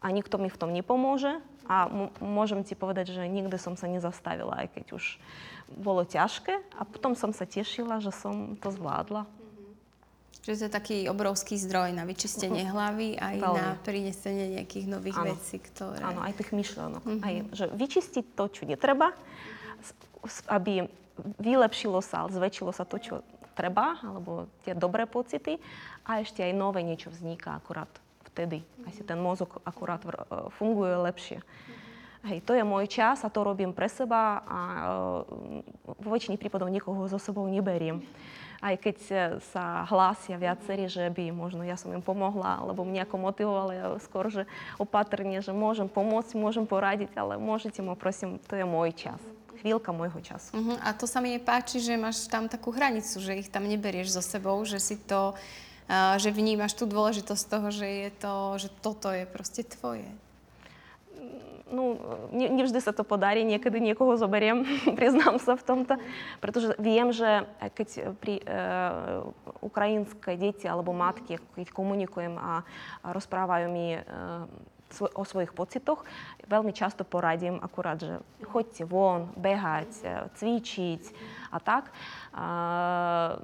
a, 0.00 0.06
nikto 0.10 0.38
mi 0.38 0.48
v 0.48 0.60
tom 0.60 0.70
nepomôže. 0.70 1.42
A 1.70 1.86
môžem 2.18 2.66
ti 2.66 2.74
povedať, 2.74 3.14
že 3.14 3.22
nikdy 3.30 3.54
som 3.54 3.78
sa 3.78 3.86
nezastavila, 3.86 4.66
aj 4.66 4.74
keď 4.74 4.86
už 4.98 5.22
bolo 5.70 6.02
ťažké. 6.02 6.58
A 6.74 6.82
potom 6.82 7.14
som 7.14 7.30
sa 7.30 7.46
tešila, 7.46 8.02
že 8.02 8.10
som 8.10 8.58
to 8.58 8.74
zvládla. 8.74 9.22
Že 10.42 10.56
to 10.56 10.62
je 10.66 10.72
taký 10.72 10.98
obrovský 11.06 11.54
zdroj 11.60 11.94
na 11.94 12.02
vyčistenie 12.08 12.66
uh-huh. 12.66 12.74
hlavy 12.74 13.08
aj 13.22 13.36
Veľmi. 13.38 13.60
na 13.60 13.66
prinesenie 13.86 14.46
nejakých 14.58 14.86
nových 14.88 15.18
ano. 15.20 15.36
vecí, 15.36 15.56
ktoré... 15.62 16.00
Áno, 16.02 16.26
aj 16.26 16.32
tých 16.42 16.50
myšlenok. 16.50 17.02
Uh-huh. 17.06 17.22
Aj, 17.22 17.34
že 17.54 17.64
vyčistiť 17.70 18.24
to, 18.34 18.44
čo 18.50 18.62
netreba, 18.66 19.14
aby 20.50 20.90
vylepšilo 21.38 22.00
sa, 22.02 22.26
zväčšilo 22.26 22.72
sa 22.72 22.88
to, 22.88 22.96
čo 22.98 23.14
treba, 23.60 24.00
alebo 24.00 24.48
tie 24.64 24.72
dobré 24.72 25.04
pocity 25.04 25.60
a 26.08 26.24
ešte 26.24 26.40
aj 26.40 26.56
nové 26.56 26.80
niečo 26.80 27.12
vzniká 27.12 27.60
akurát 27.60 27.92
vtedy. 28.32 28.64
Asi 28.88 29.04
ten 29.04 29.20
mozog 29.20 29.60
akurát 29.68 30.00
e, 30.08 30.08
funguje 30.56 30.96
lepšie. 30.96 31.44
Hej, 32.20 32.44
to 32.44 32.52
je 32.52 32.64
môj 32.64 32.84
čas 32.88 33.24
a 33.24 33.32
to 33.32 33.44
robím 33.44 33.76
pre 33.76 33.88
seba 33.92 34.40
a 34.48 34.60
e, 34.64 34.80
vo 35.84 36.08
väčšine 36.08 36.40
prípadov 36.40 36.72
nikoho 36.72 37.04
so 37.04 37.20
sebou 37.20 37.44
neberiem. 37.44 38.00
Aj 38.64 38.76
keď 38.80 38.96
e, 38.96 39.14
sa 39.52 39.84
hlásia 39.84 40.40
viacerí, 40.40 40.88
že 40.88 41.12
by 41.12 41.32
možno 41.36 41.60
ja 41.68 41.76
som 41.76 41.92
im 41.92 42.00
pomohla, 42.00 42.64
alebo 42.64 42.88
mňa 42.88 43.04
ako 43.04 43.16
motivovala, 43.20 43.72
ja 43.76 43.86
skôr, 44.00 44.32
že 44.32 44.48
opatrne, 44.80 45.44
že 45.44 45.52
môžem 45.52 45.88
pomôcť, 45.88 46.32
môžem 46.32 46.64
poradiť, 46.64 47.12
ale 47.20 47.36
môžete 47.36 47.84
ma, 47.84 47.92
prosím, 47.92 48.40
to 48.48 48.56
je 48.56 48.64
môj 48.64 48.96
čas 48.96 49.20
chvíľka 49.60 49.92
môjho 49.92 50.18
času. 50.24 50.56
Uh-huh. 50.56 50.76
A 50.80 50.96
to 50.96 51.04
sa 51.04 51.20
mi 51.20 51.36
páči, 51.36 51.78
že 51.78 52.00
máš 52.00 52.26
tam 52.26 52.48
takú 52.48 52.72
hranicu, 52.72 53.20
že 53.20 53.38
ich 53.38 53.52
tam 53.52 53.68
neberieš 53.68 54.16
so 54.16 54.22
sebou, 54.24 54.56
že 54.64 54.80
si 54.80 54.96
to, 54.96 55.36
uh, 55.36 56.16
že 56.16 56.32
vnímaš 56.32 56.74
tú 56.74 56.88
dôležitosť 56.88 57.44
toho, 57.44 57.68
že 57.68 57.86
je 57.86 58.10
to, 58.16 58.34
že 58.56 58.68
toto 58.80 59.12
je 59.12 59.28
proste 59.28 59.62
tvoje. 59.68 60.08
No, 61.70 61.94
ne, 62.34 62.50
nevždy 62.50 62.82
sa 62.82 62.90
to 62.90 63.06
podarí, 63.06 63.46
niekedy 63.46 63.78
niekoho 63.78 64.18
zoberiem, 64.18 64.66
priznám 64.98 65.38
sa 65.38 65.54
v 65.54 65.62
tomto, 65.62 65.94
pretože 66.42 66.74
viem, 66.82 67.14
že 67.14 67.46
keď 67.78 68.18
pri 68.18 68.42
e, 68.42 68.44
ukrajinské 69.62 70.34
deti 70.34 70.66
alebo 70.66 70.90
matky, 70.90 71.38
keď 71.54 71.70
komunikujem 71.70 72.34
a, 72.34 72.66
a 73.06 73.08
rozprávajú 73.14 73.70
mi 73.70 73.94
pocitoch, 75.54 76.02
veľmi 76.50 76.74
často 76.74 77.06
poradím 77.06 77.62
akurát, 77.62 78.02
že 78.02 78.18
choďte 78.42 78.82
von, 78.84 79.30
behať, 79.38 79.90
e, 80.02 80.06
cvičiť 80.34 81.02
a 81.54 81.58
tak. 81.62 81.94
A 82.30 82.46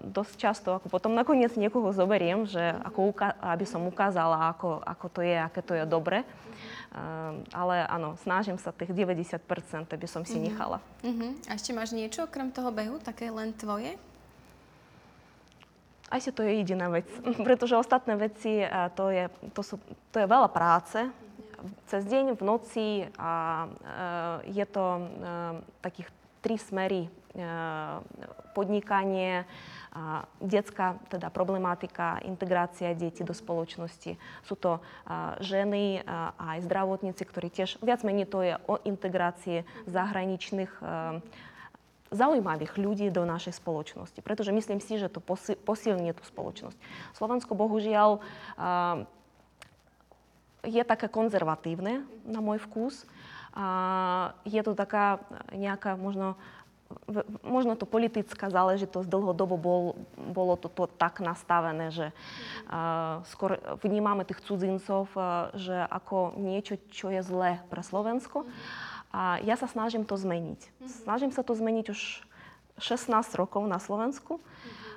dosť 0.02 0.34
často 0.38 0.68
ako 0.74 0.86
potom 0.90 1.14
nakoniec 1.14 1.54
niekoho 1.58 1.90
zoberiem, 1.90 2.46
že 2.46 2.62
ako 2.86 3.14
aby 3.42 3.66
som 3.66 3.82
ukázala, 3.86 4.54
ako, 4.54 4.82
ako 4.82 5.06
to 5.10 5.20
je, 5.22 5.36
aké 5.38 5.60
to 5.62 5.74
je 5.74 5.84
dobre. 5.86 6.22
Uh, 6.96 7.44
ale 7.52 7.84
áno, 7.92 8.16
snažím 8.24 8.56
sa 8.56 8.72
tých 8.72 8.88
90%, 8.88 9.36
aby 9.92 10.08
som 10.08 10.24
si 10.24 10.40
mm-hmm. 10.40 10.46
nechala. 10.48 10.78
Uh-huh. 11.04 11.36
A 11.44 11.52
ešte 11.52 11.76
máš 11.76 11.92
niečo 11.92 12.24
okrem 12.24 12.48
toho 12.48 12.72
behu, 12.72 12.96
také 13.04 13.28
len 13.28 13.52
tvoje? 13.52 14.00
Asi 16.08 16.30
to 16.30 16.40
je 16.40 16.62
jediná 16.62 16.88
vec, 16.88 17.04
pretože 17.46 17.76
ostatné 17.76 18.16
veci, 18.16 18.64
to 18.96 19.12
je, 19.12 19.28
to, 19.52 19.60
sú, 19.60 19.76
to 20.08 20.16
je 20.22 20.26
veľa 20.30 20.48
práce, 20.48 20.96
cez 21.86 22.02
noci 22.40 23.06
a 23.18 23.64
e, 23.64 23.68
je 24.50 24.66
to 24.66 24.84
e, 24.84 25.02
takých 25.80 26.08
tri 26.40 26.56
smery. 26.58 27.02
E, 27.06 27.10
podnikanie, 28.56 29.44
detská 30.40 30.96
teda 31.12 31.28
problematika, 31.28 32.16
integrácia 32.24 32.96
detí 32.96 33.20
do 33.20 33.36
spoločnosti. 33.36 34.16
Sú 34.48 34.56
to 34.56 34.80
ženy 35.44 36.00
a 36.08 36.32
aj 36.56 36.64
zdravotníci, 36.64 37.20
ktorí 37.20 37.52
tiež, 37.52 37.76
viac 37.84 38.00
menej 38.00 38.24
to 38.24 38.40
je 38.40 38.56
o 38.64 38.80
integrácii 38.80 39.68
zahraničných 39.84 40.72
zaujímavých 42.10 42.78
ľudí 42.78 43.10
do 43.10 43.26
našej 43.26 43.58
spoločnosti, 43.58 44.20
pretože 44.22 44.54
myslím 44.54 44.78
si, 44.78 44.96
že 44.96 45.10
to 45.10 45.20
posilní 45.64 46.14
tú 46.14 46.22
spoločnosť. 46.24 46.78
Slovensko 47.12 47.52
bohužiaľ 47.58 48.22
je 50.66 50.82
také 50.82 51.06
konzervatívne 51.06 52.02
na 52.26 52.42
môj 52.42 52.58
vkus. 52.66 53.06
Je 54.44 54.60
to 54.60 54.76
taká 54.76 55.22
nejaká 55.54 55.96
možno 55.96 56.36
možno 57.42 57.74
to 57.74 57.82
politická 57.82 58.46
záležitosť, 58.46 59.10
dlhodobo 59.10 59.56
bol, 59.58 59.82
bolo 60.14 60.54
to, 60.54 60.70
to 60.70 60.86
tak 60.86 61.18
nastavené, 61.18 61.90
že 61.90 62.06
uh, 62.70 63.26
skôr 63.26 63.58
vnímame 63.82 64.22
tých 64.22 64.42
cudzincov, 64.46 65.10
uh, 65.18 65.50
že 65.58 65.74
ako 65.74 66.38
niečo, 66.38 66.78
čo 66.90 67.10
je 67.10 67.22
zlé 67.26 67.58
pre 67.70 67.82
Slovensko. 67.82 68.46
A 69.10 69.40
ja 69.42 69.56
sa 69.56 69.66
snažím 69.66 70.04
to 70.04 70.14
zmeniť. 70.14 70.60
Snažím 71.06 71.32
sa 71.32 71.42
to 71.42 71.56
zmeniť 71.56 71.86
už 71.90 72.00
16 72.78 73.10
rokov 73.40 73.64
na 73.64 73.80
Slovensku. 73.80 74.38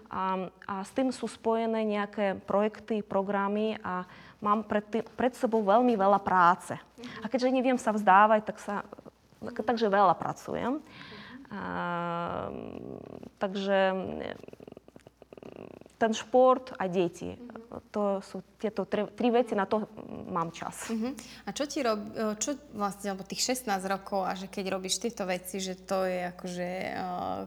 A, 0.09 0.49
a 0.65 0.75
s 0.81 0.91
tým 0.91 1.13
sú 1.13 1.29
spojené 1.29 1.85
nejaké 1.85 2.41
projekty, 2.49 3.05
programy 3.05 3.77
a 3.85 4.09
mám 4.41 4.65
pred, 4.65 4.85
tým, 4.89 5.05
pred 5.13 5.33
sebou 5.37 5.61
veľmi 5.61 5.93
veľa 5.93 6.17
práce. 6.17 6.73
A 7.21 7.25
keďže 7.29 7.53
neviem 7.53 7.77
sa 7.77 7.93
vzdávať, 7.93 8.41
tak 8.49 8.57
sa, 8.57 8.75
tak, 9.39 9.61
takže 9.61 9.85
veľa 9.85 10.17
pracujem. 10.17 10.81
Takže 13.37 13.79
ten 15.99 16.11
šport 16.15 16.73
a 16.79 16.87
deti. 16.87 17.35
To 17.69 18.17
sú 18.25 18.41
tieto 18.57 18.89
tri, 18.89 19.05
tri 19.13 19.29
veci, 19.29 19.53
na 19.53 19.69
to 19.69 19.85
mám 20.29 20.49
čas. 20.49 20.89
Mm-hmm. 20.89 21.13
A 21.45 21.49
čo 21.53 21.69
ti 21.69 21.85
robí, 21.85 22.09
čo 22.41 22.57
vlastne, 22.73 23.13
alebo 23.13 23.25
tých 23.25 23.45
16 23.45 23.69
rokov 23.85 24.25
a 24.25 24.33
že 24.33 24.49
keď 24.49 24.65
robíš 24.73 24.97
tieto 24.97 25.29
veci, 25.29 25.61
že 25.61 25.77
to 25.77 26.05
je 26.09 26.33
akože 26.33 26.69
uh, 26.69 26.99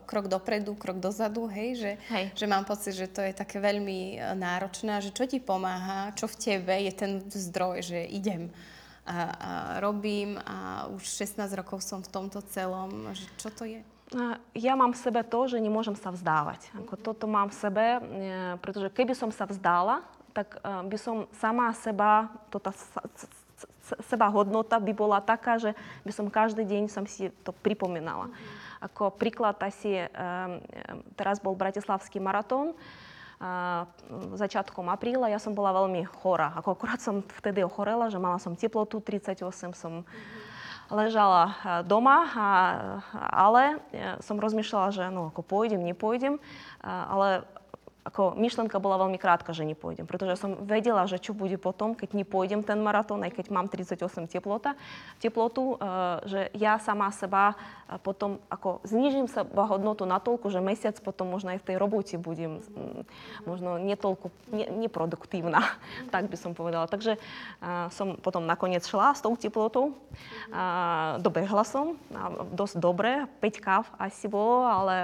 krok 0.06 0.30
dopredu, 0.30 0.78
krok 0.78 1.02
dozadu, 1.02 1.50
hej? 1.50 1.74
Že, 1.74 1.92
hej. 2.14 2.26
že 2.38 2.46
mám 2.46 2.62
pocit, 2.62 2.94
že 2.94 3.10
to 3.10 3.22
je 3.22 3.34
také 3.34 3.58
veľmi 3.58 4.22
náročné 4.38 4.98
a 4.98 5.04
že 5.04 5.10
čo 5.10 5.26
ti 5.26 5.42
pomáha, 5.42 6.14
čo 6.14 6.30
v 6.30 6.38
tebe 6.38 6.74
je 6.86 6.92
ten 6.94 7.12
zdroj, 7.26 7.82
že 7.82 8.00
idem 8.06 8.54
a, 9.06 9.14
a 9.14 9.50
robím 9.80 10.38
a 10.46 10.86
už 10.94 11.02
16 11.02 11.42
rokov 11.58 11.82
som 11.82 12.02
v 12.02 12.10
tomto 12.10 12.38
celom. 12.54 13.10
Že 13.10 13.26
čo 13.38 13.48
to 13.50 13.64
je? 13.66 13.82
Ja 14.52 14.76
mám 14.76 14.92
v 14.92 15.00
sebe 15.00 15.24
to, 15.24 15.48
že 15.48 15.56
nemôžem 15.56 15.96
sa 15.96 16.12
vzdávať. 16.12 16.68
Ako 16.84 17.00
toto 17.00 17.24
mám 17.24 17.48
v 17.48 17.56
sebe, 17.56 17.84
e, 17.96 18.00
pretože 18.60 18.92
keby 18.92 19.16
som 19.16 19.32
sa 19.32 19.48
vzdala, 19.48 20.04
tak 20.36 20.60
e, 20.60 20.84
by 20.84 20.98
som 21.00 21.24
sama 21.40 21.72
seba, 21.72 22.28
tota 22.52 22.76
seba 24.04 24.28
hodnota 24.28 24.76
by 24.76 24.92
bola 24.92 25.18
taká, 25.24 25.56
že 25.56 25.72
by 26.04 26.12
som 26.12 26.26
každý 26.28 26.64
deň 26.64 26.92
som 26.92 27.08
si 27.08 27.32
to 27.40 27.56
pripomínala. 27.64 28.28
Ako 28.84 29.16
príklad 29.16 29.56
asi, 29.64 30.04
e, 30.04 30.06
teraz 31.16 31.40
bol 31.40 31.56
Bratislavský 31.56 32.20
maratón, 32.20 32.76
začiatkom 34.38 34.86
apríla 34.86 35.26
ja 35.26 35.42
som 35.42 35.50
bola 35.50 35.74
veľmi 35.74 36.06
chorá. 36.22 36.54
Ako 36.62 36.78
akurát 36.78 37.02
som 37.02 37.26
vtedy 37.42 37.66
ochorela, 37.66 38.06
že 38.06 38.14
mala 38.14 38.38
som 38.38 38.54
teplotu 38.54 39.02
38, 39.02 39.42
som 39.74 40.06
ležala 40.90 41.54
doma, 41.84 42.26
ale 43.14 43.78
som 44.24 44.40
rozmýšľala, 44.40 44.88
že 44.90 45.04
no, 45.12 45.30
ako 45.30 45.42
pôjdem, 45.44 45.82
nepôjdem, 45.84 46.40
ale 46.82 47.46
ako 48.02 48.34
myšlenka 48.34 48.82
bola 48.82 48.98
veľmi 48.98 49.14
krátka, 49.14 49.54
že 49.54 49.62
nepôjdem, 49.62 50.10
pretože 50.10 50.34
som 50.34 50.58
vedela, 50.66 51.06
že 51.06 51.22
čo 51.22 51.30
bude 51.38 51.54
potom, 51.54 51.94
keď 51.94 52.18
nepôjdem 52.18 52.66
ten 52.66 52.82
maratón, 52.82 53.22
aj 53.22 53.30
keď 53.30 53.46
mám 53.54 53.70
38 53.70 54.26
teplota, 54.26 54.74
teplotu, 55.22 55.78
že 56.26 56.50
ja 56.58 56.82
sama 56.82 57.14
seba 57.14 57.54
potom 58.00 58.40
ako 58.48 58.80
znižím 58.88 59.28
sa 59.28 59.44
hodnotu 59.44 60.08
na 60.08 60.16
toľku, 60.16 60.48
že 60.48 60.64
mesiac 60.64 60.96
potom 61.04 61.28
možno 61.28 61.52
aj 61.52 61.60
v 61.60 61.66
tej 61.68 61.76
robote 61.76 62.16
budem 62.16 62.64
možno 63.44 63.76
netoľko 63.76 64.32
ne, 64.54 64.66
neproduktívna, 64.86 65.60
tak 66.14 66.32
by 66.32 66.36
som 66.40 66.56
povedala. 66.56 66.88
Takže 66.88 67.18
uh, 67.18 67.92
som 67.92 68.16
potom 68.16 68.48
nakoniec 68.48 68.86
šla 68.86 69.12
s 69.12 69.20
tou 69.20 69.36
teplotou, 69.36 69.92
uh, 69.92 71.20
dobehla 71.20 71.66
som, 71.66 71.98
uh, 72.14 72.46
dosť 72.54 72.76
dobre, 72.80 73.28
5 73.44 73.64
káv 73.64 73.84
asi 74.00 74.30
bolo, 74.30 74.64
ale 74.64 74.94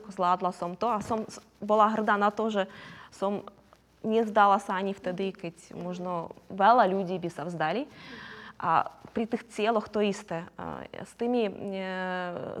ako 0.00 0.08
zvládla 0.14 0.50
som 0.56 0.72
to 0.78 0.88
a 0.88 1.04
som 1.04 1.26
bola 1.60 1.90
hrdá 1.92 2.16
na 2.16 2.32
to, 2.32 2.48
že 2.48 2.64
som 3.12 3.44
nezdala 4.02 4.58
sa 4.58 4.76
ani 4.76 4.92
vtedy, 4.92 5.30
keď 5.30 5.54
možno 5.78 6.34
veľa 6.50 6.90
ľudí 6.90 7.16
by 7.22 7.30
sa 7.30 7.46
vzdali. 7.46 7.86
A 8.62 8.86
pri 9.12 9.28
tých 9.28 9.44
cieľoch 9.52 9.92
to 9.92 10.00
isté. 10.00 10.48
S 10.94 11.12
tými 11.20 11.44
e, 11.44 11.52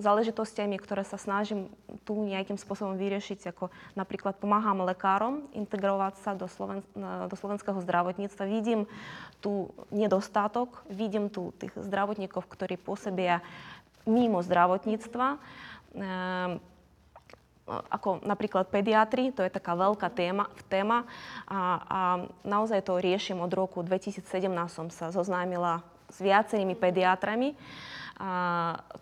záležitostiami, 0.02 0.76
ktoré 0.76 1.00
sa 1.06 1.16
snažím 1.16 1.72
tu 2.04 2.18
nejakým 2.20 2.60
spôsobom 2.60 3.00
vyriešiť, 3.00 3.54
ako 3.54 3.72
napríklad 3.96 4.36
pomáham 4.36 4.84
lekárom 4.84 5.48
integrovať 5.56 6.14
sa 6.20 6.36
do, 6.36 6.50
Sloven- 6.50 6.84
do 7.30 7.36
slovenského 7.38 7.80
zdravotníctva, 7.80 8.44
vidím 8.44 8.84
tu 9.40 9.72
nedostatok, 9.88 10.84
vidím 10.92 11.32
tu 11.32 11.56
tých 11.56 11.72
zdravotníkov, 11.78 12.44
ktorí 12.44 12.76
pôsobia 12.76 13.40
mimo 14.04 14.44
zdravotníctva. 14.44 15.26
E, 15.32 15.38
ako 17.72 18.26
napríklad 18.26 18.68
pediatri, 18.68 19.30
to 19.30 19.40
je 19.40 19.54
taká 19.54 19.78
veľká 19.78 20.10
téma, 20.10 20.50
téma 20.66 21.06
a, 21.46 21.60
a 21.86 22.00
naozaj 22.42 22.82
to 22.82 22.98
riešim 22.98 23.38
od 23.38 23.54
roku 23.54 23.86
2017 23.86 24.26
som 24.66 24.90
sa 24.90 25.14
zoznámila 25.14 25.86
s 26.12 26.18
viacerými 26.20 26.76
pediatrami. 26.76 27.56
A 28.22 28.30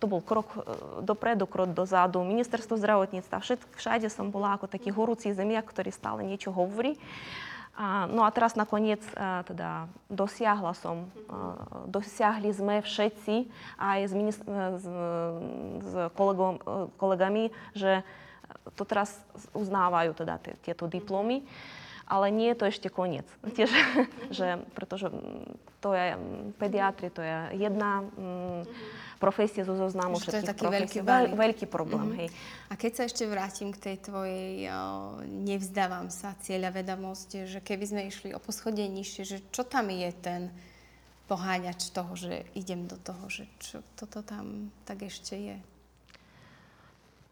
to 0.01 0.09
bol 0.09 0.25
krok 0.25 0.49
e, 0.57 0.61
dopredu, 1.05 1.45
krok 1.45 1.77
dozadu. 1.77 2.25
Ministerstvo 2.25 2.81
zdravotníctva, 2.81 3.43
všet, 3.43 3.61
všade 3.77 4.09
som 4.09 4.33
bola 4.33 4.57
ako 4.57 4.71
taký 4.71 4.89
horúci 4.95 5.35
zemiak, 5.37 5.69
ktorý 5.69 5.93
stále 5.93 6.25
niečo 6.25 6.55
hovorí. 6.55 6.97
A, 7.77 8.09
no 8.09 8.25
a 8.25 8.31
teraz 8.33 8.57
nakoniec 8.57 9.05
a, 9.13 9.45
e, 9.45 9.53
teda 9.53 9.93
dosiahla 10.09 10.73
som, 10.73 11.05
a, 11.29 11.59
e, 11.85 11.93
dosiahli 11.93 12.49
sme 12.55 12.81
všetci 12.81 13.51
aj 13.77 13.99
s, 14.09 14.13
minist- 14.17 14.47
s, 14.79 14.85
s 15.85 15.93
kolegom, 16.17 16.57
kolegami, 16.97 17.53
že 17.77 18.01
to 18.79 18.89
teraz 18.89 19.21
uznávajú 19.53 20.17
teda 20.17 20.39
tieto 20.65 20.89
diplomy. 20.89 21.45
Ale 22.11 22.35
nie 22.35 22.51
je 22.51 22.59
to 22.59 22.65
ešte 22.67 22.89
koniec. 22.91 23.27
Tiež, 23.57 23.71
že, 24.35 24.59
pretože 24.75 25.15
to 25.79 25.95
je 25.95 26.19
pediatri, 26.59 27.09
to 27.15 27.23
je 27.23 27.63
jedna 27.63 28.03
mm, 28.03 28.63
profesia 29.23 29.63
zo 29.63 29.79
zoznamu 29.79 30.19
všetkých 30.19 30.33
to 30.33 30.41
je 30.43 30.51
taký 30.51 30.65
profesí. 30.67 30.99
Veľký, 30.99 31.01
Veľ, 31.07 31.25
veľký 31.39 31.67
problém, 31.71 32.09
mm-hmm. 32.11 32.21
hej. 32.27 32.29
A 32.69 32.73
keď 32.75 32.93
sa 32.97 33.03
ešte 33.07 33.25
vrátim 33.31 33.71
k 33.71 33.79
tej 33.79 33.97
tvojej 34.03 34.69
o, 34.73 35.23
nevzdávam 35.25 36.11
sa 36.11 36.35
cieľa 36.43 36.75
vedomosti, 36.75 37.47
že 37.47 37.63
keby 37.63 37.85
sme 37.87 38.03
išli 38.11 38.35
o 38.35 38.41
poschodie 38.43 38.91
nižšie, 38.91 39.23
že 39.23 39.39
čo 39.55 39.63
tam 39.63 39.93
je 39.93 40.11
ten 40.19 40.51
poháňač 41.31 41.95
toho, 41.95 42.13
že 42.19 42.43
idem 42.59 42.91
do 42.91 42.99
toho, 42.99 43.31
že 43.31 43.47
čo 43.63 43.87
toto 43.95 44.27
tam 44.27 44.75
tak 44.83 45.07
ešte 45.07 45.39
je? 45.39 45.57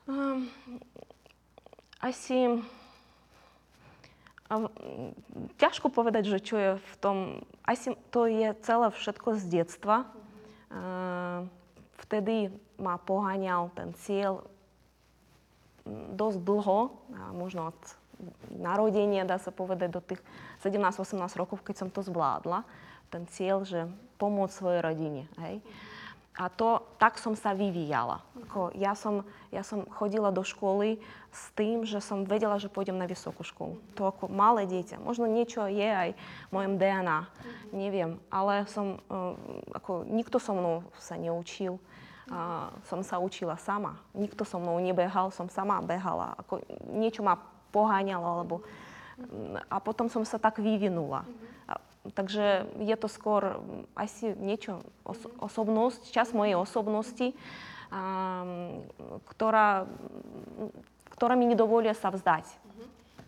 Um, 0.07 0.47
asi 1.99 2.63
a 4.49 4.73
ťažko 5.61 5.93
povedať, 5.93 6.25
že 6.33 6.39
čo 6.41 6.57
je 6.57 6.71
v 6.81 6.95
tom, 7.05 7.17
asi 7.69 7.93
to 8.09 8.25
je 8.25 8.57
celé 8.65 8.89
všetko 8.89 9.37
z 9.37 9.45
detstva. 9.61 10.09
Vtedy 12.09 12.49
ma 12.81 12.97
poháňal 12.97 13.69
ten 13.77 13.93
cieľ 14.01 14.49
dosť 16.17 16.39
dlho, 16.45 16.81
možno 17.37 17.73
od 17.73 17.81
narodenia, 18.57 19.29
dá 19.29 19.37
sa 19.37 19.53
povedať, 19.53 19.89
do 19.93 20.01
tých 20.01 20.21
17-18 20.65 21.17
rokov, 21.41 21.61
keď 21.65 21.85
som 21.85 21.89
to 21.93 22.01
zvládla. 22.01 22.65
Ten 23.09 23.25
cieľ, 23.29 23.65
že 23.65 23.89
pomôcť 24.21 24.53
svojej 24.53 24.81
rodine. 24.85 25.23
Hej. 25.41 25.61
A 26.39 26.47
to, 26.47 26.87
tak 27.03 27.19
som 27.19 27.35
sa 27.35 27.51
vyvíjala. 27.51 28.23
Ako 28.47 28.71
ja, 28.79 28.95
som, 28.95 29.27
ja 29.51 29.67
som 29.67 29.83
chodila 29.91 30.31
do 30.31 30.47
školy 30.47 31.03
s 31.35 31.51
tým, 31.59 31.83
že 31.83 31.99
som 31.99 32.23
vedela, 32.23 32.63
že 32.63 32.71
pôjdem 32.71 32.95
na 32.95 33.11
vysokú 33.11 33.43
školu. 33.43 33.75
To 33.99 34.07
ako 34.07 34.31
malé 34.31 34.63
dieťa. 34.71 35.03
Možno 35.03 35.27
niečo 35.27 35.67
je 35.67 35.83
aj 35.83 36.15
v 36.15 36.51
mojom 36.55 36.79
DNA, 36.79 37.19
neviem. 37.75 38.23
Ale 38.31 38.71
som, 38.71 39.03
uh, 39.11 39.35
ako 39.75 40.07
nikto 40.07 40.39
so 40.39 40.55
mnou 40.55 40.87
sa 41.03 41.19
neučil. 41.19 41.83
Uh, 42.31 42.71
som 42.87 43.03
sa 43.03 43.19
učila 43.19 43.59
sama. 43.59 43.99
Nikto 44.15 44.47
so 44.47 44.63
mnou 44.63 44.79
nebehal, 44.79 45.35
som 45.35 45.51
sama 45.51 45.83
behala. 45.83 46.39
Ako 46.47 46.63
niečo 46.95 47.27
ma 47.27 47.35
poháňalo, 47.75 48.27
alebo... 48.31 48.63
A 49.67 49.83
potom 49.83 50.07
som 50.07 50.23
sa 50.23 50.39
tak 50.39 50.63
vyvinula. 50.63 51.27
Takže 52.15 52.69
je 52.79 52.97
to 52.97 53.09
skôr 53.11 53.61
asi 53.93 54.33
niečo, 54.39 54.85
os- 55.05 55.29
osobnosť, 55.41 56.13
čas 56.13 56.33
mojej 56.33 56.57
osobnosti, 56.57 57.35
um, 57.93 58.85
ktorá, 59.29 59.85
ktorá 61.13 61.35
mi 61.37 61.49
nedovolia 61.49 61.93
sa 61.93 62.09
vzdať. 62.13 62.47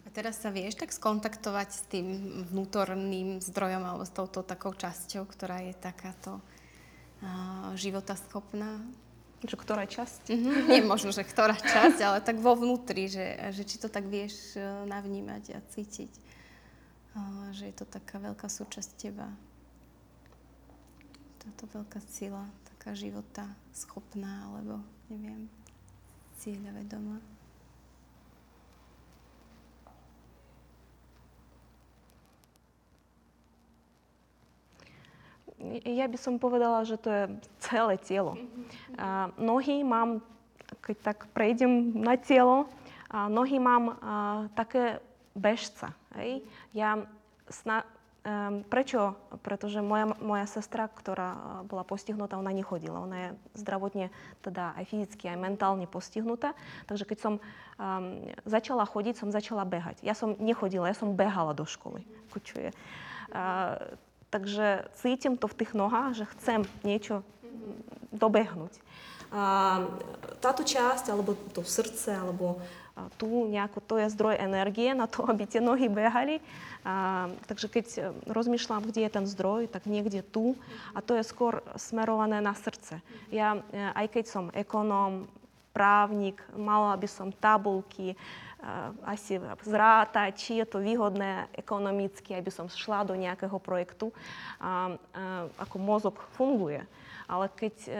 A 0.04 0.08
teraz 0.10 0.42
sa 0.42 0.50
vieš 0.50 0.74
tak 0.74 0.90
skontaktovať 0.90 1.68
s 1.70 1.82
tým 1.86 2.06
vnútorným 2.50 3.38
zdrojom 3.38 3.82
alebo 3.86 4.02
s 4.02 4.10
touto 4.10 4.42
takou 4.42 4.74
časťou, 4.74 5.22
ktorá 5.22 5.62
je 5.62 5.74
takáto 5.78 6.40
uh, 6.40 7.70
životaschopná? 7.78 8.82
Že 9.40 9.56
ktorá 9.56 9.88
časť? 9.88 10.36
Mm-hmm. 10.36 10.68
Nie 10.68 10.82
možno, 10.84 11.16
že 11.16 11.24
ktorá 11.24 11.56
časť, 11.56 11.98
ale 12.04 12.18
tak 12.20 12.36
vo 12.44 12.52
vnútri, 12.52 13.08
že, 13.08 13.40
že 13.56 13.64
či 13.64 13.80
to 13.80 13.88
tak 13.88 14.04
vieš 14.04 14.52
e, 14.52 14.60
navnímať 14.84 15.56
a 15.56 15.64
cítiť. 15.64 16.12
Že 17.50 17.64
je 17.70 17.74
to 17.74 17.86
taká 17.88 18.22
veľká 18.22 18.46
súčasť 18.46 18.90
teba. 18.94 19.26
Táto 21.42 21.66
veľká 21.66 21.98
sila, 22.06 22.46
taká 22.76 22.94
života 22.94 23.48
schopná, 23.74 24.46
alebo 24.46 24.78
neviem, 25.10 25.50
cieľa 26.38 26.70
vedomá. 26.78 27.18
ja 35.84 36.08
by 36.08 36.16
som 36.16 36.40
povedala, 36.40 36.88
že 36.88 36.96
to 36.96 37.08
je 37.12 37.24
celé 37.60 38.00
telo. 38.00 38.40
A 38.96 39.28
nohy 39.36 39.84
mám, 39.84 40.24
keď 40.80 41.12
tak 41.12 41.18
prejdem 41.36 41.92
na 42.00 42.16
telo, 42.16 42.64
nohy 43.12 43.60
mám 43.60 44.00
také 44.56 45.04
bežca. 45.36 45.94
Hej? 46.16 46.42
Ja 46.74 47.04
sna, 47.50 47.86
um, 48.26 48.62
prečo? 48.66 49.18
Pretože 49.44 49.80
moja, 49.80 50.12
moja 50.18 50.46
sestra, 50.46 50.86
ktorá 50.90 51.62
bola 51.66 51.82
postihnutá, 51.86 52.38
ona 52.38 52.54
nechodila. 52.54 53.04
Ona 53.04 53.16
je 53.18 53.28
zdravotne, 53.58 54.12
teda 54.44 54.74
aj 54.78 54.84
fyzicky, 54.90 55.30
aj 55.30 55.38
mentálne 55.38 55.86
postihnutá. 55.90 56.54
Takže 56.90 57.04
keď 57.06 57.18
som 57.18 57.34
um, 57.36 58.26
začala 58.46 58.86
chodiť, 58.86 59.14
som 59.18 59.34
začala 59.34 59.66
behať. 59.66 60.02
Ja 60.06 60.12
som 60.12 60.38
nechodila, 60.38 60.90
ja 60.90 60.96
som 60.96 61.18
behala 61.18 61.54
do 61.54 61.66
školy. 61.66 62.06
Čo 62.30 62.56
je. 62.58 62.70
Uh, 63.30 63.98
Takže 64.30 64.86
cítim 64.94 65.34
to 65.34 65.50
v 65.50 65.58
tých 65.58 65.74
nohách, 65.74 66.22
že 66.22 66.30
chcem 66.38 66.62
niečo 66.86 67.26
dobehnúť. 68.14 68.78
A 69.34 69.42
táto 70.38 70.62
časť, 70.62 71.10
alebo 71.10 71.34
to 71.50 71.66
srdce, 71.66 72.14
alebo 72.14 72.62
tu 73.16 73.48
nejako, 73.48 73.78
to 73.80 73.94
je 74.00 74.12
zdroj 74.12 74.36
energie 74.36 74.92
na 74.92 75.06
to, 75.06 75.24
aby 75.30 75.46
tie 75.46 75.62
nohy 75.62 75.88
behali. 75.88 76.42
A, 76.84 77.28
takže 77.44 77.68
keď 77.68 77.86
rozmýšľam, 78.28 78.88
kde 78.88 79.04
je 79.04 79.10
ten 79.12 79.26
zdroj, 79.28 79.68
tak 79.68 79.84
niekde 79.88 80.24
tu. 80.24 80.56
A 80.96 81.04
to 81.04 81.16
je 81.16 81.24
skôr 81.24 81.60
smerované 81.76 82.40
na 82.40 82.56
srdce. 82.56 83.04
Ja, 83.28 83.60
aj 83.72 84.06
keď 84.12 84.24
som 84.28 84.44
ekonóm, 84.56 85.28
právnik, 85.70 86.42
mala 86.58 86.98
by 86.98 87.06
som 87.06 87.30
tabulky, 87.30 88.18
asi 89.08 89.40
zrátať, 89.64 90.36
či 90.36 90.52
je 90.60 90.66
to 90.68 90.84
výhodné 90.84 91.48
ekonomicky, 91.56 92.36
aby 92.36 92.52
som 92.52 92.68
šla 92.68 93.08
do 93.08 93.16
nejakého 93.16 93.56
projektu, 93.56 94.12
a, 94.60 94.60
a, 94.60 95.48
ako 95.56 95.76
mozog 95.80 96.16
funguje. 96.36 96.84
Ale 97.30 97.46
keď 97.48 97.74
e, 97.86 97.92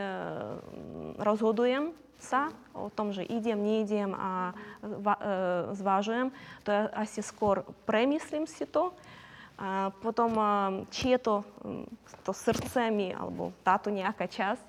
rozhodujem 1.23 1.95
sa 2.23 2.53
o 2.77 2.93
tom, 2.93 3.13
že 3.13 3.27
idem, 3.27 3.59
neidem 3.59 4.13
a 4.15 4.53
e, 4.53 4.95
zvážujem, 5.75 6.33
to 6.65 6.69
je 6.71 6.81
asi 6.95 7.21
skôr 7.21 7.67
premyslím 7.85 8.47
si 8.47 8.65
to, 8.65 8.95
a 9.61 9.93
potom, 10.01 10.41
či 10.89 11.13
je 11.13 11.21
to, 11.21 11.45
to 12.25 12.33
srdce 12.33 12.89
mi, 12.89 13.13
alebo 13.13 13.53
táto 13.61 13.93
nejaká 13.93 14.25
časť, 14.25 14.65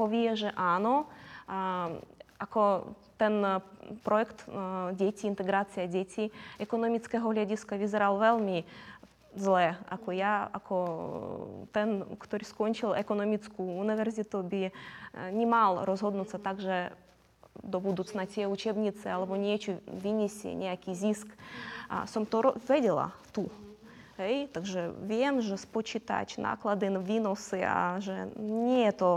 povie, 0.00 0.32
že 0.32 0.48
áno, 0.56 1.04
ako 2.40 2.88
ten 3.18 3.42
e, 3.42 3.58
projekt 4.06 4.46
e, 4.46 4.94
detí, 4.94 5.26
integrácia 5.26 5.90
detí 5.90 6.30
ekonomického 6.62 7.26
hľadiska 7.26 7.74
vyzeral 7.74 8.14
veľmi 8.14 8.62
zle. 9.38 9.78
Ako 9.88 10.10
ja, 10.12 10.50
ako 10.50 10.76
ten, 11.70 12.02
ktorý 12.18 12.44
skončil 12.44 12.90
ekonomickú 12.98 13.62
univerzitu, 13.78 14.42
by 14.42 14.74
nemal 15.32 15.86
rozhodnúť 15.86 16.28
sa 16.34 16.38
tak, 16.42 16.58
že 16.58 16.92
do 17.62 17.82
budúcna 17.82 18.26
tie 18.26 18.46
učebnice 18.46 19.10
alebo 19.10 19.34
niečo 19.34 19.82
vyniesie, 19.90 20.54
nejaký 20.54 20.94
zisk. 20.94 21.26
A 21.90 22.06
som 22.06 22.22
to 22.22 22.54
vedela 22.66 23.10
tu. 23.34 23.50
Hej, 24.18 24.50
takže 24.50 24.90
viem, 25.06 25.38
že 25.38 25.54
spočítať 25.54 26.42
náklady, 26.42 26.90
výnosy 26.98 27.62
a 27.62 28.02
že 28.02 28.34
nie 28.34 28.82
je 28.90 28.94
to 28.98 29.10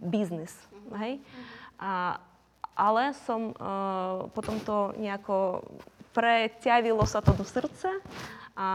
biznis. 0.00 0.56
Hej. 0.96 1.20
A, 1.76 2.16
ale 2.72 3.12
som 3.28 3.52
uh, 3.52 4.24
potom 4.32 4.56
to 4.64 4.96
nejako 4.96 5.68
preťavilo 6.18 7.06
sa 7.06 7.22
to 7.22 7.30
do 7.30 7.46
srdca 7.46 7.94
a 8.58 8.68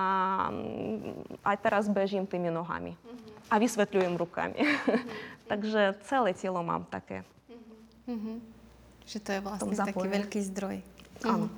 mm, 0.48 1.44
aj 1.44 1.58
teraz 1.60 1.92
bežím 1.92 2.24
tými 2.24 2.48
nohami 2.48 2.96
a 3.52 3.60
vysvetľujem 3.60 4.16
rukami. 4.16 4.64
Takže 5.52 6.00
celé 6.08 6.32
telo 6.32 6.64
mám 6.64 6.88
také. 6.88 7.28
Mm-hmm. 8.08 8.38
Že 9.04 9.18
to 9.20 9.30
je 9.36 9.40
vlastne 9.44 9.76
taký 9.76 10.08
veľký 10.08 10.40
zdroj. 10.56 10.80
Áno. 11.28 11.52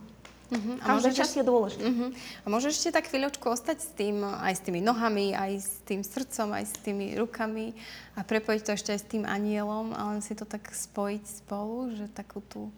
Uh-huh. 0.46 0.78
A 0.78 1.02
Každá 1.02 1.26
časť 1.26 1.42
je 1.42 1.46
dôležitá. 1.46 1.90
Uh-huh. 1.90 2.10
A 2.14 2.46
môžeš 2.54 2.78
ešte 2.78 2.94
tak 2.94 3.10
chvíľočku 3.10 3.50
ostať 3.50 3.82
s 3.82 3.90
tým, 3.98 4.22
aj 4.22 4.54
s 4.54 4.62
tými 4.62 4.78
nohami, 4.78 5.34
aj 5.34 5.52
s 5.58 5.82
tým 5.90 6.06
srdcom, 6.06 6.54
aj 6.54 6.66
s 6.70 6.76
tými 6.86 7.18
rukami 7.18 7.74
a 8.14 8.22
prepojiť 8.22 8.62
to 8.62 8.72
ešte 8.78 8.90
aj 8.94 9.00
s 9.02 9.10
tým 9.10 9.24
anielom 9.26 9.98
a 9.98 10.14
len 10.14 10.22
si 10.22 10.38
to 10.38 10.46
tak 10.46 10.70
spojiť 10.70 11.46
spolu, 11.46 11.98
že 11.98 12.06
takú 12.14 12.46
tú 12.46 12.70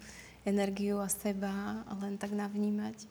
energiu 0.47 1.03
a 1.03 1.11
seba 1.11 1.83
len 1.99 2.15
tak 2.15 2.31
navnímať. 2.31 3.03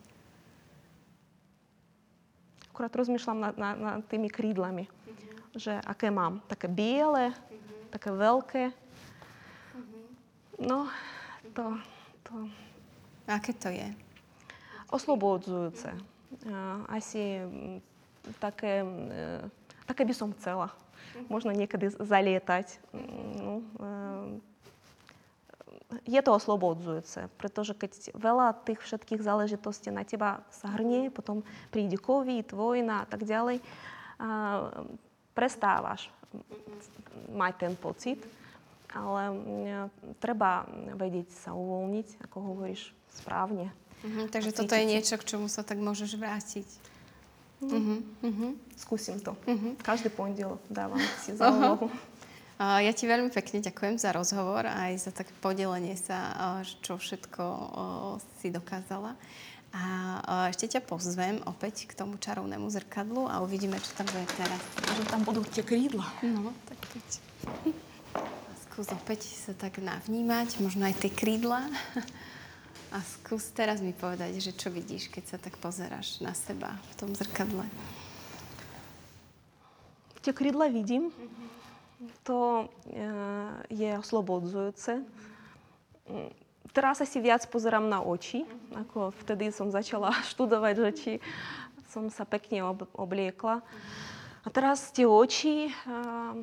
Akurát 2.72 2.92
rozmýšľam 2.96 3.38
nad, 3.40 3.54
nad, 3.60 3.76
nad 3.76 4.00
tými 4.08 4.32
krídlami, 4.32 4.88
uh-huh. 4.88 5.60
že 5.60 5.72
aké 5.84 6.08
mám. 6.08 6.40
Také 6.48 6.72
biele, 6.72 7.36
uh-huh. 7.36 7.92
také 7.92 8.08
veľké. 8.08 8.64
Uh-huh. 8.72 10.04
No, 10.56 10.88
to, 11.52 11.76
to... 12.24 12.32
Aké 13.28 13.52
to 13.52 13.68
je? 13.68 14.06
oslobodzujúce. 14.90 15.90
Asi 16.86 17.42
také, 18.38 18.86
také 19.86 20.02
by 20.06 20.14
som 20.14 20.30
chcela. 20.38 20.70
Možno 21.32 21.50
niekedy 21.50 21.90
zalietať. 21.96 22.78
No, 23.40 23.64
je 26.02 26.18
to 26.18 26.30
oslobodzujúce, 26.34 27.30
pretože 27.38 27.74
keď 27.78 28.10
veľa 28.18 28.58
tých 28.66 28.82
všetkých 28.82 29.22
záležitostí 29.22 29.94
na 29.94 30.02
teba 30.02 30.42
sa 30.50 30.74
hrnie, 30.74 31.14
potom 31.14 31.46
príde 31.70 31.94
COVID, 31.94 32.50
vojna 32.50 33.02
a 33.02 33.06
tak 33.06 33.22
ďalej, 33.22 33.62
a 34.16 34.28
prestávaš 35.36 36.08
mať 37.30 37.54
ten 37.68 37.74
pocit, 37.78 38.18
ale 38.90 39.22
treba 40.18 40.64
vedieť 40.96 41.28
sa 41.36 41.52
uvoľniť, 41.52 42.24
ako 42.24 42.36
hovoríš, 42.40 42.90
správne. 43.12 43.68
Uh-huh, 44.02 44.26
takže 44.32 44.56
toto 44.56 44.72
je 44.72 44.88
niečo, 44.88 45.20
k 45.20 45.28
čomu 45.36 45.46
sa 45.52 45.62
tak 45.62 45.78
môžeš 45.78 46.16
vrátiť. 46.16 46.68
Uh-huh. 47.60 48.00
Uh-huh. 48.24 48.52
Skúsim 48.76 49.20
to. 49.20 49.36
Uh-huh. 49.48 49.72
Každý 49.80 50.12
pondelok 50.12 50.60
dávam 50.68 51.00
si 51.20 51.36
za 51.36 51.48
úlohu. 51.48 51.88
Ja 52.56 52.92
ti 52.96 53.04
veľmi 53.04 53.28
pekne 53.28 53.60
ďakujem 53.60 54.00
za 54.00 54.16
rozhovor 54.16 54.64
aj 54.64 54.96
za 54.96 55.12
také 55.12 55.28
podelenie 55.44 55.92
sa, 55.92 56.32
čo 56.80 56.96
všetko 56.96 57.44
si 58.40 58.48
dokázala. 58.48 59.12
A 59.76 60.48
ešte 60.48 60.72
ťa 60.72 60.80
pozvem 60.88 61.36
opäť 61.44 61.84
k 61.84 61.92
tomu 61.92 62.16
čarovnému 62.16 62.64
zrkadlu 62.72 63.28
a 63.28 63.44
uvidíme, 63.44 63.76
čo 63.76 63.92
tam 63.92 64.08
bude 64.08 64.24
teraz. 64.40 64.56
Že 64.88 65.04
tam 65.04 65.20
budú 65.20 65.44
tie 65.44 65.60
krídla. 65.60 66.08
No, 66.24 66.56
tak 66.64 66.80
poď. 66.80 67.08
Skús 68.64 68.88
opäť 68.88 69.28
sa 69.28 69.52
tak 69.52 69.76
navnímať, 69.76 70.64
možno 70.64 70.88
aj 70.88 70.96
tie 70.96 71.12
krídla. 71.12 71.68
A 72.88 73.04
skús 73.04 73.52
teraz 73.52 73.84
mi 73.84 73.92
povedať, 73.92 74.40
že 74.40 74.56
čo 74.56 74.72
vidíš, 74.72 75.12
keď 75.12 75.24
sa 75.28 75.36
tak 75.36 75.60
pozeráš 75.60 76.24
na 76.24 76.32
seba 76.32 76.72
v 76.72 77.04
tom 77.04 77.12
zrkadle. 77.12 77.68
Tie 80.24 80.32
krídla 80.32 80.72
vidím. 80.72 81.12
To 82.28 82.68
e, 82.92 83.04
je 83.72 83.90
oslobodzujúce. 83.96 85.00
Teraz 86.76 87.00
asi 87.00 87.24
viac 87.24 87.40
pozerám 87.48 87.88
na 87.88 88.04
oči, 88.04 88.44
ako 88.76 89.16
vtedy 89.24 89.48
som 89.48 89.72
začala 89.72 90.12
študovať, 90.32 90.74
že 90.76 90.90
či 90.92 91.12
som 91.88 92.12
sa 92.12 92.28
pekne 92.28 92.60
ob- 92.60 92.90
obliekla. 92.92 93.64
A 94.44 94.48
teraz 94.52 94.92
tie 94.92 95.08
oči, 95.08 95.72
uh, 95.88 96.36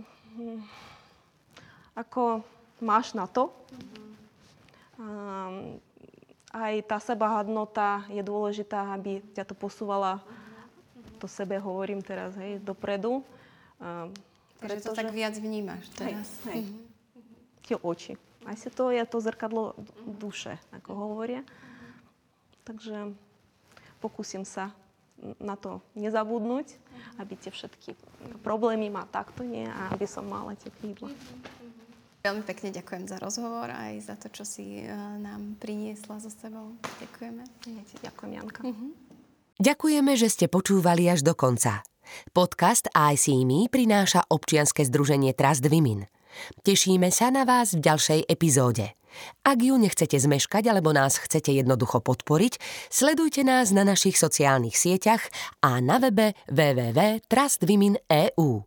ako 1.93 2.41
máš 2.81 3.13
na 3.13 3.29
to. 3.29 3.53
Uh, 4.97 5.77
aj 6.49 6.73
tá 6.89 6.97
sebahodnota 6.97 8.03
je 8.09 8.25
dôležitá, 8.25 8.97
aby 8.97 9.21
ťa 9.37 9.45
to 9.45 9.55
posúvala, 9.55 10.19
to 11.21 11.29
sebe 11.29 11.55
hovorím 11.61 12.01
teraz, 12.01 12.35
hej, 12.35 12.59
dopredu. 12.59 13.21
Takže 14.64 14.88
to 14.88 14.95
tak 14.95 15.11
viac 15.11 15.36
vnímaš 15.36 15.84
teraz. 15.99 16.28
Hej, 16.47 16.55
hej. 16.55 16.61
Mm-hmm. 16.64 16.82
Tie 17.68 17.78
oči. 17.84 18.14
Asi 18.43 18.68
to 18.72 18.91
je 18.91 19.03
to 19.07 19.18
zrkadlo 19.24 19.76
duše, 20.07 20.59
ako 20.72 20.95
hovoria. 20.95 21.43
Takže 22.64 23.11
pokúsim 24.03 24.43
sa 24.43 24.72
na 25.39 25.55
to 25.55 25.80
nezabudnúť, 25.95 26.76
aby 27.20 27.39
tie 27.39 27.51
všetky 27.51 27.95
problémy 28.43 28.91
ma 28.91 29.07
takto 29.07 29.47
nie 29.47 29.64
a 29.64 29.95
aby 29.95 30.03
som 30.03 30.28
mala 30.28 30.59
tie 30.59 30.68
krídla. 30.68 31.07
Veľmi 32.24 32.43
pekne 32.43 32.72
ďakujem 32.72 33.07
za 33.07 33.20
rozhovor 33.20 33.68
aj 33.68 33.99
za 34.03 34.16
to, 34.16 34.28
čo 34.32 34.43
si 34.47 34.84
nám 35.20 35.59
priniesla 35.59 36.20
so 36.24 36.32
sebou. 36.32 36.76
Ďakujeme. 37.03 37.43
Ďakujem, 37.99 38.32
Janka. 38.36 38.59
Uh-huh. 38.64 38.91
Ďakujeme, 39.59 40.11
že 40.20 40.28
ste 40.28 40.51
počúvali 40.51 41.07
až 41.07 41.24
do 41.24 41.36
konca. 41.36 41.84
Podcast 42.31 42.87
I 42.93 43.17
See 43.17 43.47
Me 43.47 43.65
prináša 43.65 44.29
občianske 44.29 44.85
združenie 44.85 45.33
Trust 45.33 45.65
Women. 45.65 46.05
Tešíme 46.61 47.09
sa 47.09 47.33
na 47.33 47.45
vás 47.45 47.73
v 47.73 47.81
ďalšej 47.81 48.29
epizóde. 48.29 48.93
Ak 49.45 49.61
ju 49.61 49.77
nechcete 49.77 50.17
zmeškať 50.17 50.67
alebo 50.69 50.93
nás 50.93 51.17
chcete 51.17 51.51
jednoducho 51.53 51.99
podporiť, 52.01 52.59
sledujte 52.89 53.43
nás 53.45 53.71
na 53.73 53.83
našich 53.85 54.17
sociálnych 54.17 54.77
sieťach 54.77 55.29
a 55.61 55.81
na 55.81 55.99
webe 56.01 56.33
www.trustwomen.eu. 56.49 58.61